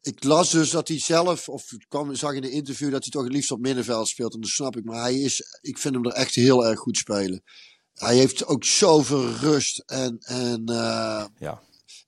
[0.00, 3.10] ik las dus dat hij zelf, of ik kwam, zag in een interview dat hij
[3.10, 4.34] toch het liefst op middenveld speelt.
[4.34, 4.84] En dat snap ik.
[4.84, 7.42] Maar hij is, ik vind hem er echt heel erg goed spelen.
[7.94, 9.82] Hij heeft ook zoveel rust.
[9.86, 11.60] En, en uh, ja.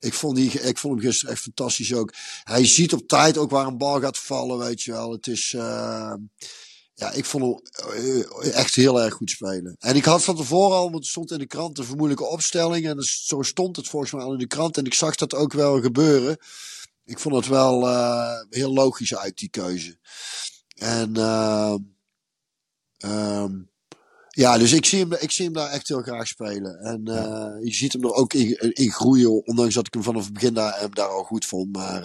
[0.05, 2.15] Ik, vond die, ik vond hem gisteren echt fantastisch ook.
[2.45, 5.13] Hij ziet op tijd ook waar een bal gaat vallen, weet je wel.
[5.13, 5.53] Het is...
[5.53, 6.15] Uh,
[6.97, 9.77] ja, ik vond hem echt heel erg goed spelen.
[9.79, 12.87] En ik had van tevoren al, want het stond in de krant een vermoedelijke opstelling.
[12.87, 14.77] En zo stond het volgens mij al in de krant.
[14.77, 16.37] En ik zag dat ook wel gebeuren.
[17.05, 19.99] Ik vond het wel uh, heel logisch uit, die keuze.
[20.75, 21.75] En uh,
[24.35, 26.79] ja, dus ik zie, hem, ik zie hem daar echt heel graag spelen.
[26.79, 27.59] En ja.
[27.63, 30.55] je ziet hem er ook in, in, groeien, ondanks dat ik hem vanaf het begin
[30.55, 31.73] daar, hem daar al goed vond.
[31.77, 32.03] Maar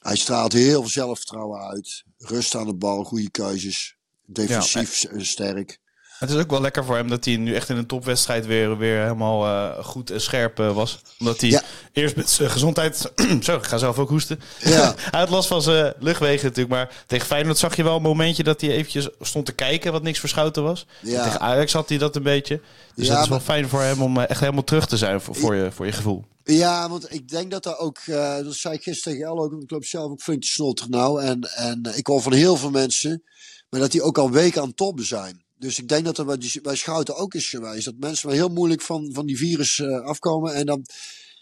[0.00, 2.04] hij straalt heel veel zelfvertrouwen uit.
[2.18, 3.96] Rust aan de bal, goede keuzes.
[4.26, 5.80] Defensief ja, sterk.
[6.18, 8.78] Het is ook wel lekker voor hem dat hij nu echt in een topwedstrijd weer,
[8.78, 10.98] weer helemaal uh, goed en scherp uh, was.
[11.18, 11.62] Omdat hij ja.
[11.92, 13.12] eerst met zijn gezondheid...
[13.42, 14.40] zo, ik ga zelf ook hoesten.
[14.58, 14.94] Ja.
[15.10, 16.74] hij had last van zijn luchtwegen natuurlijk.
[16.74, 20.02] Maar tegen Feyenoord zag je wel een momentje dat hij eventjes stond te kijken wat
[20.02, 20.86] niks verschoten was.
[21.00, 21.24] Ja.
[21.24, 22.60] Tegen Ajax had hij dat een beetje.
[22.94, 25.54] Dus dat is wel fijn voor hem om echt helemaal terug te zijn voor, voor,
[25.54, 26.24] je, voor je gevoel.
[26.44, 29.70] Ja, want ik denk dat er ook, uh, dat zei ik gisteren tegen ook, ik
[29.70, 31.22] loop zelf ook flink te snotter nou.
[31.22, 33.22] En, en ik hoor van heel veel mensen,
[33.70, 35.44] maar dat die ook al weken aan toppen zijn.
[35.58, 37.84] Dus ik denk dat er bij, bij Schouten ook is geweest.
[37.84, 40.54] Dat mensen wel heel moeilijk van, van die virus uh, afkomen.
[40.54, 40.84] En dan,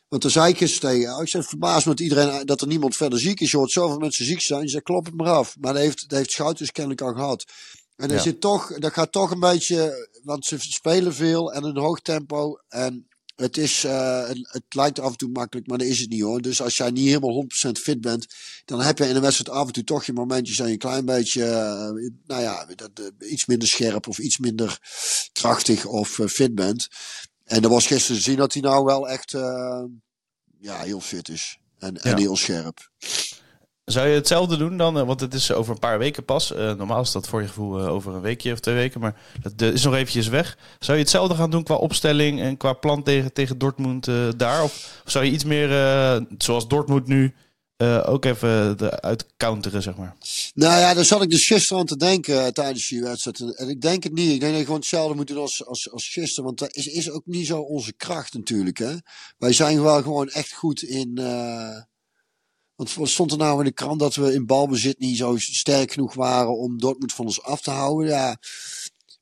[0.09, 3.19] want dan zei ik gisteren tegen, ik zeg verbaasd met iedereen dat er niemand verder
[3.19, 3.51] ziek is.
[3.51, 4.63] Je hoort zoveel mensen ziek zijn.
[4.63, 5.57] Je zegt, klop het maar af.
[5.61, 7.45] Maar dat heeft, dat heeft Schouten dus kennelijk al gehad.
[7.97, 8.23] En er ja.
[8.23, 12.59] zit toch, dat gaat toch een beetje, want ze spelen veel en een hoog tempo.
[12.69, 16.23] En het, is, uh, het, lijkt af en toe makkelijk, maar dat is het niet
[16.23, 16.41] hoor.
[16.41, 18.27] Dus als jij niet helemaal 100% fit bent,
[18.65, 20.79] dan heb je in een wedstrijd af en toe toch je momentjes dat je een
[20.79, 24.79] klein beetje, uh, nou ja, dat, uh, iets minder scherp of iets minder
[25.33, 26.89] krachtig of fit bent.
[27.45, 29.31] En er was gisteren te zien dat hij nou wel echt
[30.61, 32.91] ja, heel fit is en, en heel scherp.
[33.85, 35.07] Zou je hetzelfde doen dan?
[35.07, 36.53] Want het is over een paar weken pas.
[36.53, 39.01] Uh, normaal is dat voor je gevoel uh, over een weekje of twee weken.
[39.01, 40.59] Maar dat is nog eventjes weg.
[40.79, 44.63] Zou je hetzelfde gaan doen qua opstelling en qua plan tegen, tegen Dortmund daar?
[44.63, 45.69] Of, zou je iets meer,
[46.39, 47.35] zoals Dortmund nu,
[48.05, 50.17] ook even eruit counteren, zeg maar?
[50.55, 53.57] Nou ja, daar zat ik dus gisteren aan te denken tijdens die wedstrijd.
[53.57, 54.33] En ik denk het niet.
[54.33, 56.45] Ik denk dat je gewoon hetzelfde moet doen als, als, als gisteren.
[56.45, 58.79] Want dat is, is ook niet zo onze kracht natuurlijk.
[58.79, 58.95] Hè?
[59.39, 61.19] Wij zijn wel gewoon echt goed in...
[62.77, 66.15] Want stond er nou in de krant dat we in balbezit niet zo sterk genoeg
[66.15, 68.09] waren om Dortmund van ons af te houden?
[68.09, 68.37] Ja,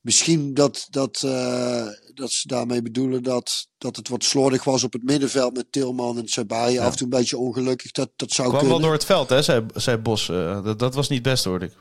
[0.01, 4.93] misschien dat, dat, uh, dat ze daarmee bedoelen dat, dat het wat slordig was op
[4.93, 6.73] het middenveld met Tilman en Sabai.
[6.73, 6.85] Ja.
[6.85, 7.91] Af en toe een beetje ongelukkig.
[7.91, 10.29] Dat, dat zou Kwam wel door het veld, hè, zei, zei Bos.
[10.29, 11.73] Uh, dat, dat was niet best, hoorde ik.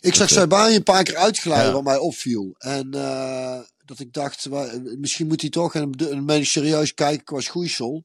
[0.00, 1.72] Ik zag Sabai een paar keer uitglijden, ja.
[1.72, 2.54] wat mij opviel.
[2.58, 4.48] En uh, dat ik dacht,
[4.98, 8.04] misschien moet hij toch, en dan ben ik serieus kijken qua schoeisel.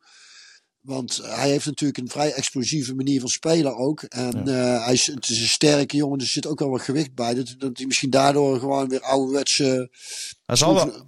[0.81, 4.01] Want hij heeft natuurlijk een vrij explosieve manier van spelen ook.
[4.03, 4.75] En ja.
[4.75, 7.13] uh, hij is, het is een sterke jongen, dus er zit ook wel wat gewicht
[7.13, 7.33] bij.
[7.33, 9.89] Dat, dat hij misschien daardoor gewoon weer ouderwetse...
[10.45, 11.05] Hij zal wel,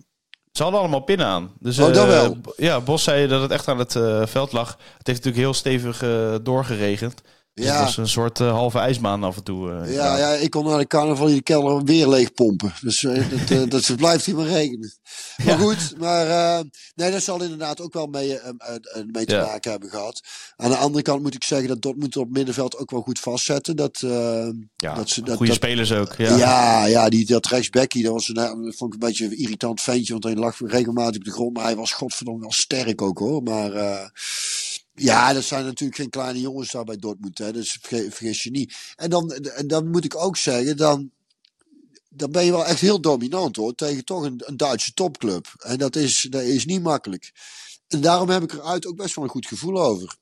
[0.51, 1.53] ze hadden allemaal pinnen aan.
[1.59, 2.35] Dus, oh, dat wel.
[2.35, 4.69] Uh, ja, Bos zei dat het echt aan het uh, veld lag.
[4.97, 5.99] Het heeft natuurlijk heel stevig
[6.43, 7.21] doorgeregend.
[7.53, 7.75] Dus ja.
[7.75, 9.71] het was een soort uh, halve ijsbaan af en toe.
[9.71, 12.73] Uh, ja, ja, ik kon naar de carnaval in de kelder weer leeg pompen.
[12.81, 14.93] Dus uh, dat, blijft hier maar regenen.
[15.37, 15.57] Maar ja.
[15.57, 16.63] goed, maar
[16.95, 18.39] nee, dat zal inderdaad ook wel mee,
[19.11, 19.45] mee te ja.
[19.45, 20.21] maken hebben gehad.
[20.55, 23.75] Aan de andere kant moet ik zeggen dat Dortmund op middenveld ook wel goed vastzetten.
[23.75, 23.99] Dat,
[24.75, 26.15] ja, dat ze, dat, goede dat, spelers ook.
[26.15, 29.37] Ja, ja, ja die, dat rechtsbackie, dat was een, dat vond ik een beetje een
[29.37, 30.11] irritant ventje.
[30.11, 31.53] Want hij lag regelmatig op de grond.
[31.53, 33.43] Maar hij was godverdomme wel sterk ook hoor.
[33.43, 34.09] Maar...
[34.93, 37.37] Ja, dat zijn natuurlijk geen kleine jongens daar bij Dortmund.
[37.37, 37.51] Hè.
[37.51, 38.75] Dus vergeet, vergis je niet.
[38.95, 41.11] En dan, en dan moet ik ook zeggen, dan,
[42.09, 43.75] dan ben je wel echt heel dominant hoor.
[43.75, 45.53] Tegen toch een, een Duitse topclub.
[45.57, 47.31] En dat is, dat is niet makkelijk.
[47.87, 50.19] En daarom heb ik eruit ook best wel een goed gevoel over.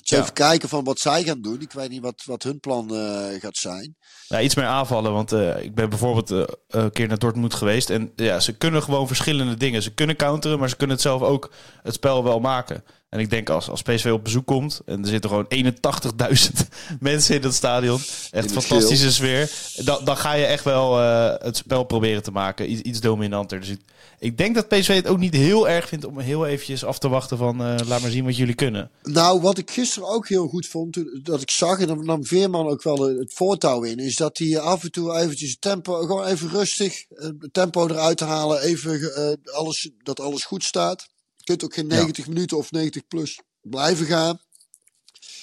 [0.00, 0.22] Dus ja.
[0.22, 1.60] even kijken van wat zij gaan doen.
[1.60, 3.96] Ik weet niet wat, wat hun plan uh, gaat zijn.
[4.28, 5.12] Ja, iets meer aanvallen.
[5.12, 7.90] Want uh, ik ben bijvoorbeeld uh, een keer naar Dortmund geweest.
[7.90, 9.82] En ja, ze kunnen gewoon verschillende dingen.
[9.82, 12.84] Ze kunnen counteren, maar ze kunnen het zelf ook het spel wel maken.
[13.08, 16.68] En ik denk als, als PSV op bezoek komt en er zitten gewoon 81.000
[17.00, 18.00] mensen in het stadion.
[18.30, 19.50] Echt fantastische sfeer.
[19.84, 22.70] Dan, dan ga je echt wel uh, het spel proberen te maken.
[22.70, 23.60] Iets, iets dominanter.
[23.60, 23.80] Dus ik,
[24.18, 27.08] ik, denk dat PSV het ook niet heel erg vindt om heel eventjes af te
[27.08, 28.90] wachten van uh, laat maar zien wat jullie kunnen.
[29.02, 32.66] Nou, wat ik gisteren ook heel goed vond, dat ik zag en dan nam Veerman
[32.66, 36.48] ook wel het voortouw in, is dat hij af en toe eventjes tempo, gewoon even
[36.48, 41.08] rustig, het tempo eruit halen, even uh, alles, dat alles goed staat.
[41.48, 42.32] Je kunt ook geen 90 ja.
[42.32, 44.40] minuten of 90 plus blijven gaan.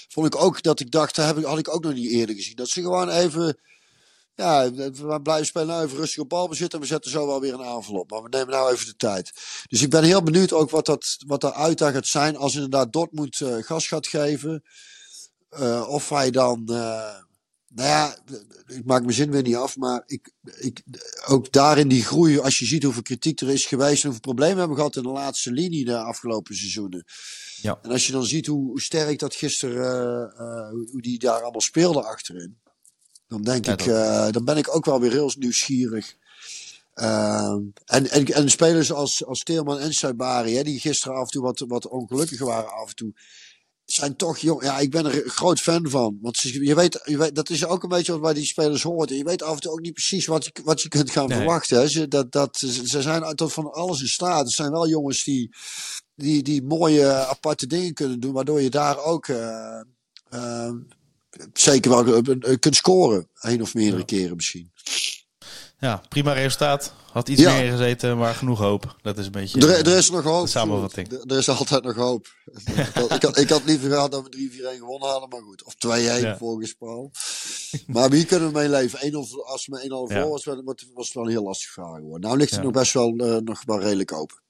[0.09, 2.35] Vond ik ook dat ik dacht, dat heb ik, had ik ook nog niet eerder
[2.35, 2.55] gezien.
[2.55, 3.59] Dat ze gewoon even
[4.35, 6.79] Ja, we blijven spelen nou even rustig op bal bezitten.
[6.79, 8.09] En we zetten zo wel weer een aanval op.
[8.11, 9.31] Maar we nemen nou even de tijd.
[9.67, 12.37] Dus ik ben heel benieuwd ook wat, dat, wat de uitdaging gaat zijn.
[12.37, 14.63] Als inderdaad Dortmund uh, gas gaat geven.
[15.59, 16.67] Uh, of hij dan.
[16.71, 17.15] Uh,
[17.75, 18.17] nou ja,
[18.67, 19.77] ik maak mijn zin weer niet af.
[19.77, 20.83] Maar ik, ik,
[21.27, 22.39] ook daarin die groei.
[22.39, 24.03] Als je ziet hoeveel kritiek er is geweest.
[24.03, 27.05] En hoeveel problemen we hebben gehad in de laatste linie de afgelopen seizoenen.
[27.61, 27.79] Ja.
[27.81, 30.33] En als je dan ziet hoe, hoe sterk dat gisteren.
[30.91, 32.57] hoe die daar allemaal speelde achterin.
[33.27, 36.15] Dan denk ik, uh, dan ben ik ook wel weer heel nieuwsgierig.
[36.95, 41.27] Uh, en, en, en spelers als, als Steelman en Saibari, hè, die gisteren af en
[41.27, 43.13] toe wat, wat ongelukkiger waren af en toe,
[43.85, 44.63] zijn toch jong.
[44.63, 46.17] Ja, ik ben er een groot fan van.
[46.21, 49.09] Want je weet, je weet, dat is ook een beetje wat bij die spelers hoort.
[49.09, 51.77] je weet af en toe ook niet precies wat je, wat je kunt gaan verwachten.
[51.77, 51.87] Hè.
[51.87, 54.45] Ze, dat, dat, ze zijn tot van alles in staat.
[54.45, 55.55] Het zijn wel jongens die,
[56.15, 59.27] die, die mooie aparte dingen kunnen doen, waardoor je daar ook.
[59.27, 60.71] Uh,
[61.53, 62.21] zeker wel
[62.59, 63.29] kunt scoren.
[63.33, 64.71] Een of meerdere keren misschien.
[65.79, 66.93] Ja, prima resultaat.
[67.11, 68.95] Had iets meer gezeten, maar genoeg hoop.
[69.01, 70.47] Dat is een beetje er, er is nog hoop.
[70.47, 71.11] Samenvatting.
[71.11, 72.27] Er, er is altijd nog hoop.
[73.15, 75.63] ik, had, ik had liever gehad dat we 3-4-1 gewonnen hadden, maar goed.
[75.63, 75.77] Of 2-1
[76.21, 76.37] ja.
[76.37, 77.11] volgens Paul.
[77.87, 78.99] Maar hier kunnen we mee leven.
[78.99, 80.45] 1 als we 1-0 voor was,
[80.93, 82.21] was het wel een heel lastig vraag geworden.
[82.21, 84.43] Nou ligt het nog best wel, uh, nog wel redelijk open.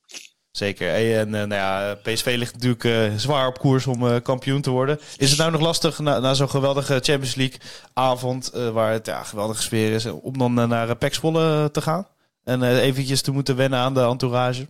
[0.55, 1.17] Zeker.
[1.17, 4.69] En uh, nou ja, PSV ligt natuurlijk uh, zwaar op koers om uh, kampioen te
[4.69, 4.99] worden.
[5.17, 7.59] Is het nou nog lastig na, na zo'n geweldige Champions League
[7.93, 12.07] avond, waar het ja, geweldige sfeer is, om dan naar Pek Zwolle te gaan?
[12.43, 14.67] En eventjes te moeten wennen aan de entourage?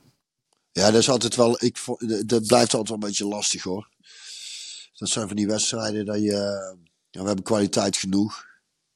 [0.71, 1.77] Ja, dat is altijd wel, ik,
[2.25, 3.89] dat blijft altijd wel een beetje lastig hoor.
[4.93, 6.75] Dat zijn van die wedstrijden dat je,
[7.11, 8.45] we hebben kwaliteit genoeg.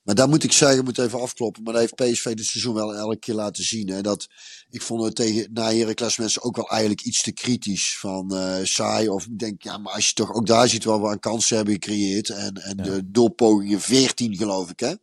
[0.10, 1.64] Maar daar moet ik zeggen, moet even afkloppen.
[1.64, 3.90] Maar dat heeft PSV dit seizoen wel elke keer laten zien.
[3.90, 4.28] Hè, dat,
[4.70, 7.98] ik vond het tegen na Heracles mensen ook wel eigenlijk iets te kritisch.
[8.00, 9.10] Van uh, saai.
[9.10, 11.56] Of ik denk, ja, maar als je toch ook daar ziet wel we aan kansen
[11.56, 12.30] hebben gecreëerd.
[12.30, 12.84] En, en ja.
[12.84, 14.94] de doelpogingen 14 geloof ik hè.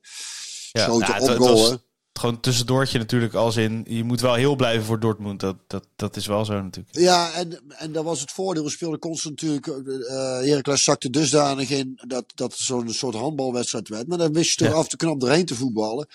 [0.72, 1.78] Ja, Schoten nou, op goal,
[2.18, 5.40] gewoon tussendoortje natuurlijk als in je moet wel heel blijven voor Dortmund.
[5.40, 6.98] Dat, dat, dat is wel zo natuurlijk.
[6.98, 8.64] Ja, en, en dat was het voordeel.
[8.64, 9.66] We speelden constant natuurlijk.
[9.66, 10.06] Uh,
[10.50, 14.08] Heracles zakte dusdanig in dat, dat het zo'n soort handbalwedstrijd werd.
[14.08, 16.08] Maar dan wist je toch af te knap erheen te voetballen.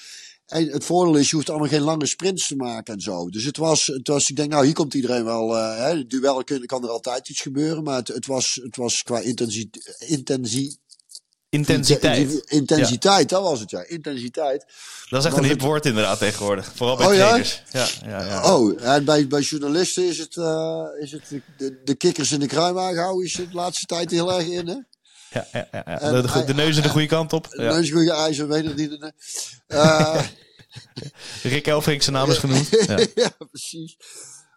[0.46, 3.30] En het voordeel is, je hoeft allemaal geen lange sprints te maken en zo.
[3.30, 5.56] Dus het was, het was ik denk, nou, hier komt iedereen wel.
[5.58, 7.84] Uh, hè, duel kan, kan er altijd iets gebeuren.
[7.84, 10.78] Maar het, het, was, het was qua intensie, intensie,
[11.52, 12.44] Intensiteit.
[12.46, 13.84] Intensiteit, dat was het ja.
[13.88, 14.66] Intensiteit.
[15.10, 16.72] Dat is echt een hip woord inderdaad tegenwoordig.
[16.76, 17.64] Vooral bij oh, trainers.
[17.72, 17.88] Ja?
[18.06, 22.32] Ja, ja, Oh, en bij, bij journalisten is het, uh, is het de, de kikkers
[22.32, 24.76] in de kruiwagen houden is de laatste tijd heel erg in hè.
[25.30, 26.12] Ja, ja, ja.
[26.12, 27.50] De, de, de, neus in de goede kant op.
[27.50, 29.12] De neus goede ijzer, weet het niet.
[29.68, 30.22] Uh,
[31.44, 32.70] Rick Elfrink zijn naam is genoemd.
[33.16, 33.98] Ja, precies.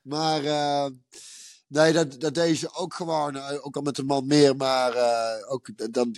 [0.02, 0.86] Maar uh,
[1.68, 4.92] nee, dat, dat deze ook gewoon, ook al met een man meer, maar
[5.48, 6.16] ook dan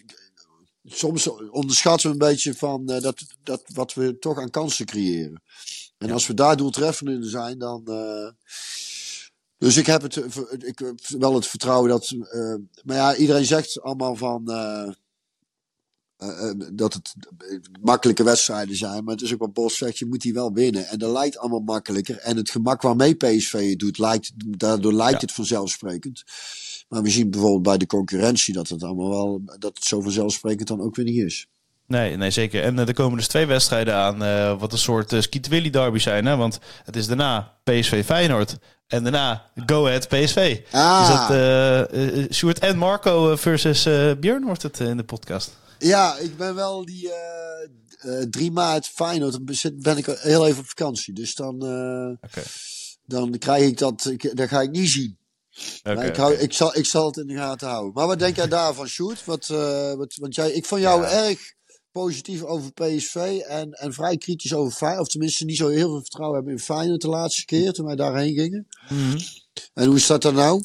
[0.87, 5.42] soms onderschatten we een beetje van uh, dat, dat wat we toch aan kansen creëren.
[5.99, 7.83] En als we daar doeltreffend in zijn, dan.
[7.85, 8.31] Uh,
[9.59, 10.16] dus ik heb het,
[10.59, 12.14] ik, wel het vertrouwen dat.
[12.85, 14.44] Maar ja, iedereen zegt allemaal van.
[16.72, 17.14] Dat het
[17.81, 19.05] makkelijke wedstrijden zijn.
[19.05, 20.87] Maar het is ook wat Bos zegt, je moet die wel winnen.
[20.87, 22.18] En dat lijkt allemaal makkelijker.
[22.18, 26.24] En het gemak waarmee PSV het doet, lijkt, daardoor lijkt het vanzelfsprekend.
[26.88, 30.68] Maar we zien bijvoorbeeld bij de concurrentie dat het allemaal wel, dat het zo vanzelfsprekend
[30.68, 31.46] dan ook weer niet is.
[31.87, 32.62] Nee, nee, zeker.
[32.62, 35.98] En uh, er komen dus twee wedstrijden aan, uh, wat een soort uh, Willy derby
[35.98, 36.26] zijn.
[36.26, 36.37] Hè?
[36.37, 40.61] Want het is daarna PSV Feyenoord en daarna Go Ahead PSV.
[40.70, 41.00] Ah.
[41.02, 43.83] Is dat Sjoerd en Marco versus
[44.20, 45.57] Björn wordt het in de podcast?
[45.78, 47.10] Ja, ik ben wel die
[48.30, 49.44] 3 maart Feyenoord,
[49.82, 51.14] ben ik heel even op vakantie.
[51.14, 51.54] Dus dan,
[52.20, 52.44] okay.
[53.04, 55.18] dan krijg ik dat, ik, dat ga ik niet zien.
[55.82, 57.92] Okay, ik, hou, ik, zal, ik zal het in de gaten houden.
[57.92, 59.24] Maar wat denk jij daarvan, Sjoerd?
[59.24, 61.54] Wat, uh, wat, want jij, ik vond jou erg
[61.92, 65.06] positief over PSV en, en vrij kritisch over Feyenoord.
[65.06, 67.96] Of tenminste niet zo heel veel vertrouwen hebben in Feyenoord de laatste keer toen wij
[67.96, 68.66] daarheen gingen.
[68.88, 69.16] Mm
[69.74, 70.64] En hoe is dat dan nou?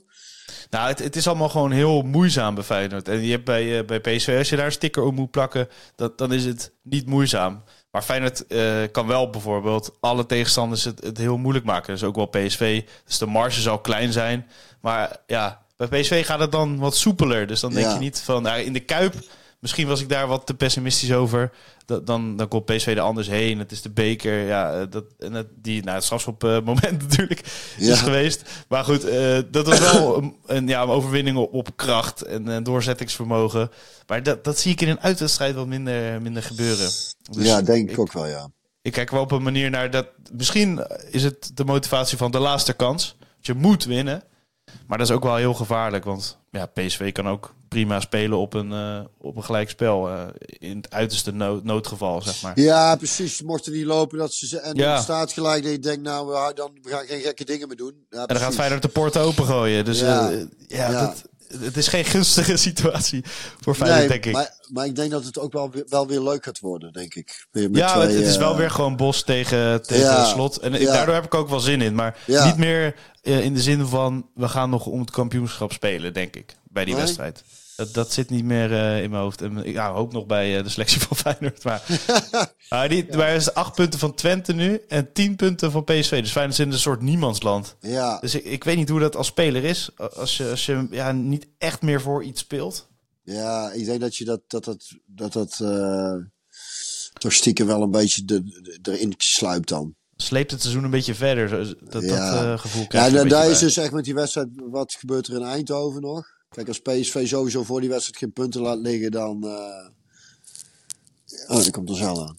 [0.71, 3.07] Nou, het, het, is allemaal gewoon heel moeizaam bij Feyenoord.
[3.07, 5.67] En je hebt bij, uh, bij PSV, als je daar een sticker op moet plakken,
[5.95, 7.63] dat, dan is het niet moeizaam.
[7.91, 11.93] Maar Feyenoord uh, kan wel bijvoorbeeld alle tegenstanders het, het heel moeilijk maken.
[11.93, 12.83] Dus ook wel PSV.
[13.05, 14.47] Dus de marge zal klein zijn.
[14.81, 17.47] Maar ja, bij PSV gaat het dan wat soepeler.
[17.47, 19.13] Dus dan denk je niet van nou, in de Kuip.
[19.61, 21.51] Misschien was ik daar wat te pessimistisch over.
[21.85, 23.59] Dat, dan, dan komt PSV er anders heen.
[23.59, 24.45] Het is de beker.
[24.45, 27.41] Ja, eh, dat, en dat, die, nou, het op uh, moment natuurlijk
[27.77, 28.49] is geweest.
[28.67, 32.47] Maar goed, uh, dat was wel een, een, ja, een overwinning op, op kracht en,
[32.47, 33.71] en doorzettingsvermogen.
[34.07, 36.89] Maar dat, dat zie ik in een uitwedstrijd wat minder, minder gebeuren.
[37.31, 38.51] Dus ja, denk ik, ik ook wel, ja.
[38.81, 40.07] Ik kijk wel op een manier naar dat.
[40.31, 43.15] Misschien is het de motivatie van de laatste kans.
[43.39, 44.23] Je moet winnen.
[44.87, 46.03] Maar dat is ook wel heel gevaarlijk.
[46.03, 50.09] Want ja, PSV kan ook prima spelen op een, uh, op een gelijkspel.
[50.09, 52.59] Uh, in het uiterste nood, noodgeval, zeg maar.
[52.59, 53.41] Ja, precies.
[53.41, 54.59] Mochten die lopen dat ze...
[54.59, 55.01] En ja.
[55.01, 58.05] staat gelijk dat je denkt, nou, we, dan, we gaan geen gekke dingen meer doen.
[58.09, 59.85] Ja, en dan gaat Feyenoord de poorten opengooien.
[59.85, 61.21] Dus ja, uh, ja, Dat,
[61.59, 63.23] het is geen gunstige situatie
[63.61, 64.33] voor Feyenoord, denk ik.
[64.33, 67.47] Maar, maar ik denk dat het ook wel, wel weer leuk gaat worden, denk ik.
[67.51, 70.57] Ja, twee, het, is wel weer gewoon Bos tegen, tegen slot.
[70.57, 71.95] En daardoor heb ik ook wel zin in.
[71.95, 76.35] Maar niet meer in de zin van, we gaan nog om het kampioenschap spelen, denk
[76.35, 76.55] ik.
[76.63, 77.43] Bij die wedstrijd.
[77.81, 79.41] Dat, dat zit niet meer uh, in mijn hoofd.
[79.41, 81.63] En ik ja, hoop nog bij uh, de selectie van Feyenoord.
[82.69, 83.17] Maar, die, ja.
[83.17, 86.21] maar is acht punten van Twente nu en tien punten van PSV.
[86.21, 87.75] Dus Feyenoord is in een soort niemandsland.
[87.79, 88.19] Ja.
[88.19, 89.89] Dus ik, ik weet niet hoe dat als speler is.
[89.97, 92.87] Als je, als je ja, niet echt meer voor iets speelt.
[93.23, 96.15] Ja, ik denk dat je dat, dat, dat, dat, dat uh,
[97.13, 98.43] toch stiekem wel een beetje de,
[98.81, 101.49] de, erin sluipt dan sleept het seizoen een beetje verder.
[101.89, 102.31] Dat, ja.
[102.31, 105.35] dat uh, gevoel krijg Ja, daar is dus echt met die wedstrijd, wat gebeurt er
[105.35, 106.39] in Eindhoven nog?
[106.51, 109.45] Kijk, als PSV sowieso voor die wedstrijd geen punten laat liggen, dan.
[109.45, 109.87] Uh...
[111.47, 112.37] Oh, dat komt er zo aan.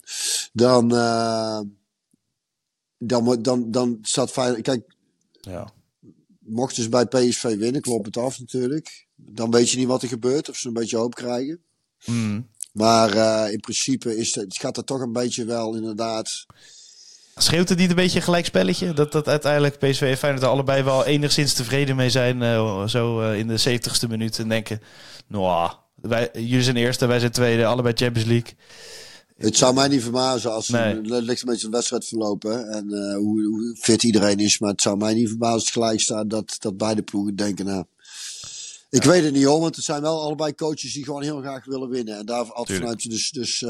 [0.53, 0.93] Dan.
[0.93, 1.59] Uh...
[2.97, 4.61] Dan, dan, dan staat Feyenoord.
[4.61, 4.95] Kijk.
[5.41, 5.73] Ja.
[6.39, 9.07] Mochten ze bij PSV winnen, klopt het af natuurlijk.
[9.15, 11.63] Dan weet je niet wat er gebeurt, of ze een beetje hoop krijgen.
[12.05, 12.49] Mm.
[12.71, 16.45] Maar uh, in principe is het, gaat er toch een beetje wel inderdaad.
[17.35, 18.93] Schreeuwt het niet een beetje een gelijk spelletje?
[18.93, 22.41] Dat, dat uiteindelijk PSV en Feyenoord er allebei wel enigszins tevreden mee zijn.
[22.41, 24.39] Uh, zo uh, in de 70ste minuut.
[24.39, 24.81] En denken,
[25.27, 27.65] nou, wij, jullie zijn eerste, wij zijn tweede.
[27.65, 28.53] Allebei Champions League.
[29.37, 30.95] Het zou mij niet verbazen als nee.
[30.95, 34.59] het ligt een beetje een wedstrijd verlopen en uh, hoe, hoe, fit iedereen is.
[34.59, 37.65] Maar het zou mij niet verbazen als het gelijk staat dat, dat beide ploegen denken,
[37.65, 37.85] nou,
[38.89, 39.09] ik ja.
[39.09, 41.89] weet het niet hoor, want het zijn wel allebei coaches die gewoon heel graag willen
[41.89, 42.17] winnen.
[42.17, 43.63] En daar altijd vanuit dus, dus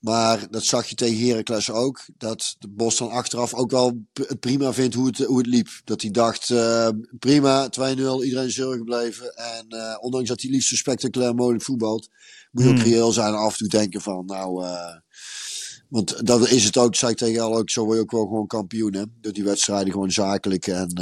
[0.00, 2.04] maar dat zag je tegen Heracles ook.
[2.16, 5.68] Dat de Bos dan achteraf ook wel het prima vindt hoe het, hoe het liep.
[5.84, 9.36] Dat hij dacht, uh, prima, 2-0, iedereen is heel gebleven.
[9.36, 12.08] En uh, ondanks dat hij liefst zo spectaculair mogelijk voetbalt,
[12.50, 12.78] moet je hmm.
[12.78, 14.64] ook reëel zijn en af en toe denken van, nou...
[14.64, 14.96] Uh,
[15.88, 18.26] want dat is het ook, zei ik tegen jou ook, zo word je ook wel
[18.26, 18.94] gewoon kampioen.
[18.94, 19.04] Hè?
[19.20, 20.92] Door die wedstrijden gewoon zakelijk en,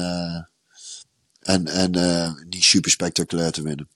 [1.41, 1.91] en, en
[2.49, 3.89] niet super spectaculair te winnen.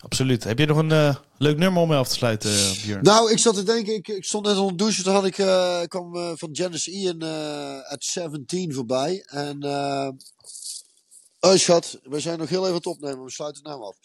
[0.00, 0.44] Absoluut.
[0.44, 3.02] Heb je nog een uh, leuk nummer om mee af te sluiten, uh, Björn?
[3.02, 5.80] Nou, ik zat te denken, ik, stond net onder de douche, toen had ik, uh,
[5.82, 7.22] kwam van Janice Ian
[7.82, 9.24] at 17 voorbij.
[9.26, 9.64] En,
[11.40, 13.96] oh schat, we zijn nog heel even het opnemen, we sluiten het nou af.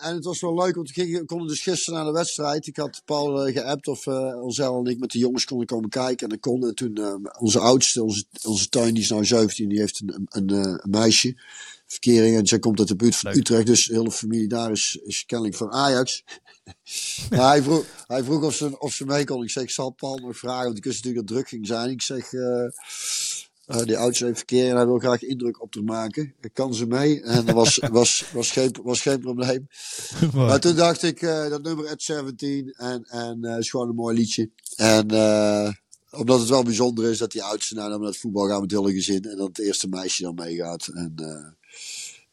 [0.00, 2.66] en het was wel leuk, want we konden dus gisteren naar de wedstrijd.
[2.66, 6.22] Ik had Paul geappt of Onzel en ik met de jongens konden komen kijken.
[6.22, 6.66] En dan kon.
[6.66, 10.50] En toen onze oudste, onze, onze tuin, die is nou 17, die heeft een, een,
[10.50, 11.36] een meisje
[11.92, 12.36] verkering.
[12.36, 13.66] En zij komt uit de buurt van Utrecht.
[13.66, 16.24] Dus de hele familie daar is, is kennelijk van Ajax.
[17.30, 19.42] hij, vroeg, hij vroeg of ze, of ze mee kon.
[19.42, 20.64] Ik zeg, ik zal Paul nog vragen.
[20.64, 21.90] Want ik wist natuurlijk dat druk ging zijn.
[21.90, 22.42] Ik zeg, uh,
[23.66, 26.34] uh, die oudste heeft verkeer en hij wil graag indruk op te maken.
[26.52, 27.22] Kan ze mee?
[27.22, 29.68] En dat was, was, was, geen, was geen probleem.
[30.34, 32.70] maar toen dacht ik, uh, dat nummer at 17.
[32.70, 34.50] En, en is gewoon een mooi liedje.
[34.76, 35.06] En
[36.10, 38.80] omdat het wel bijzonder is dat die oudste nou naar het voetbal gaat met het
[38.80, 39.24] hele gezin.
[39.24, 40.86] En dat het eerste meisje dan meegaat.
[40.86, 41.14] En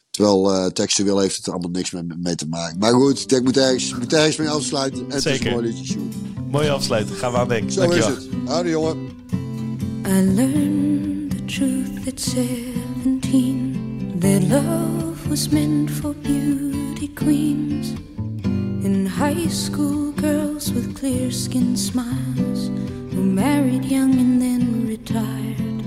[0.10, 2.78] Terwijl uh, textueel heeft het er allemaal niks mee, mee, te maken.
[2.80, 5.12] Maar goed, ik moet ergens, moet ergens mee afsluiten.
[5.12, 5.40] En Zeker.
[5.40, 5.98] Het is mooi liedje,
[6.52, 7.16] Mooi afsluiten.
[7.16, 7.72] Gaan we aan denken.
[7.72, 8.10] Zo Dankjewel.
[8.10, 8.28] is het.
[8.46, 9.18] Houdoe, jongen.
[10.08, 17.94] I learned the truth at 17 That love was meant for beauty queens
[18.84, 22.70] In high school girls with clear skin smiles
[23.12, 25.79] Who married young and then retired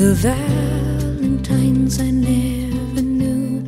[0.00, 3.60] The Valentines I never knew,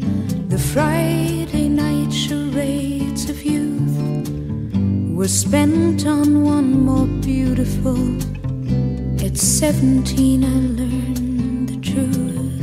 [0.48, 3.98] the Friday night charades of youth
[5.14, 7.98] were spent on one more beautiful.
[9.22, 10.46] At 17, I
[10.80, 12.62] learned the truth.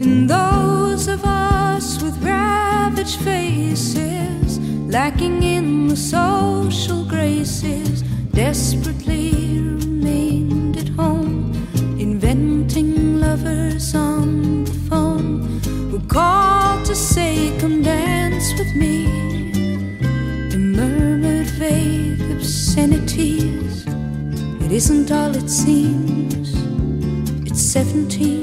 [0.00, 6.99] And those of us with ravaged faces, lacking in the social
[24.70, 26.54] Isn't all it seems,
[27.44, 28.39] it's 17.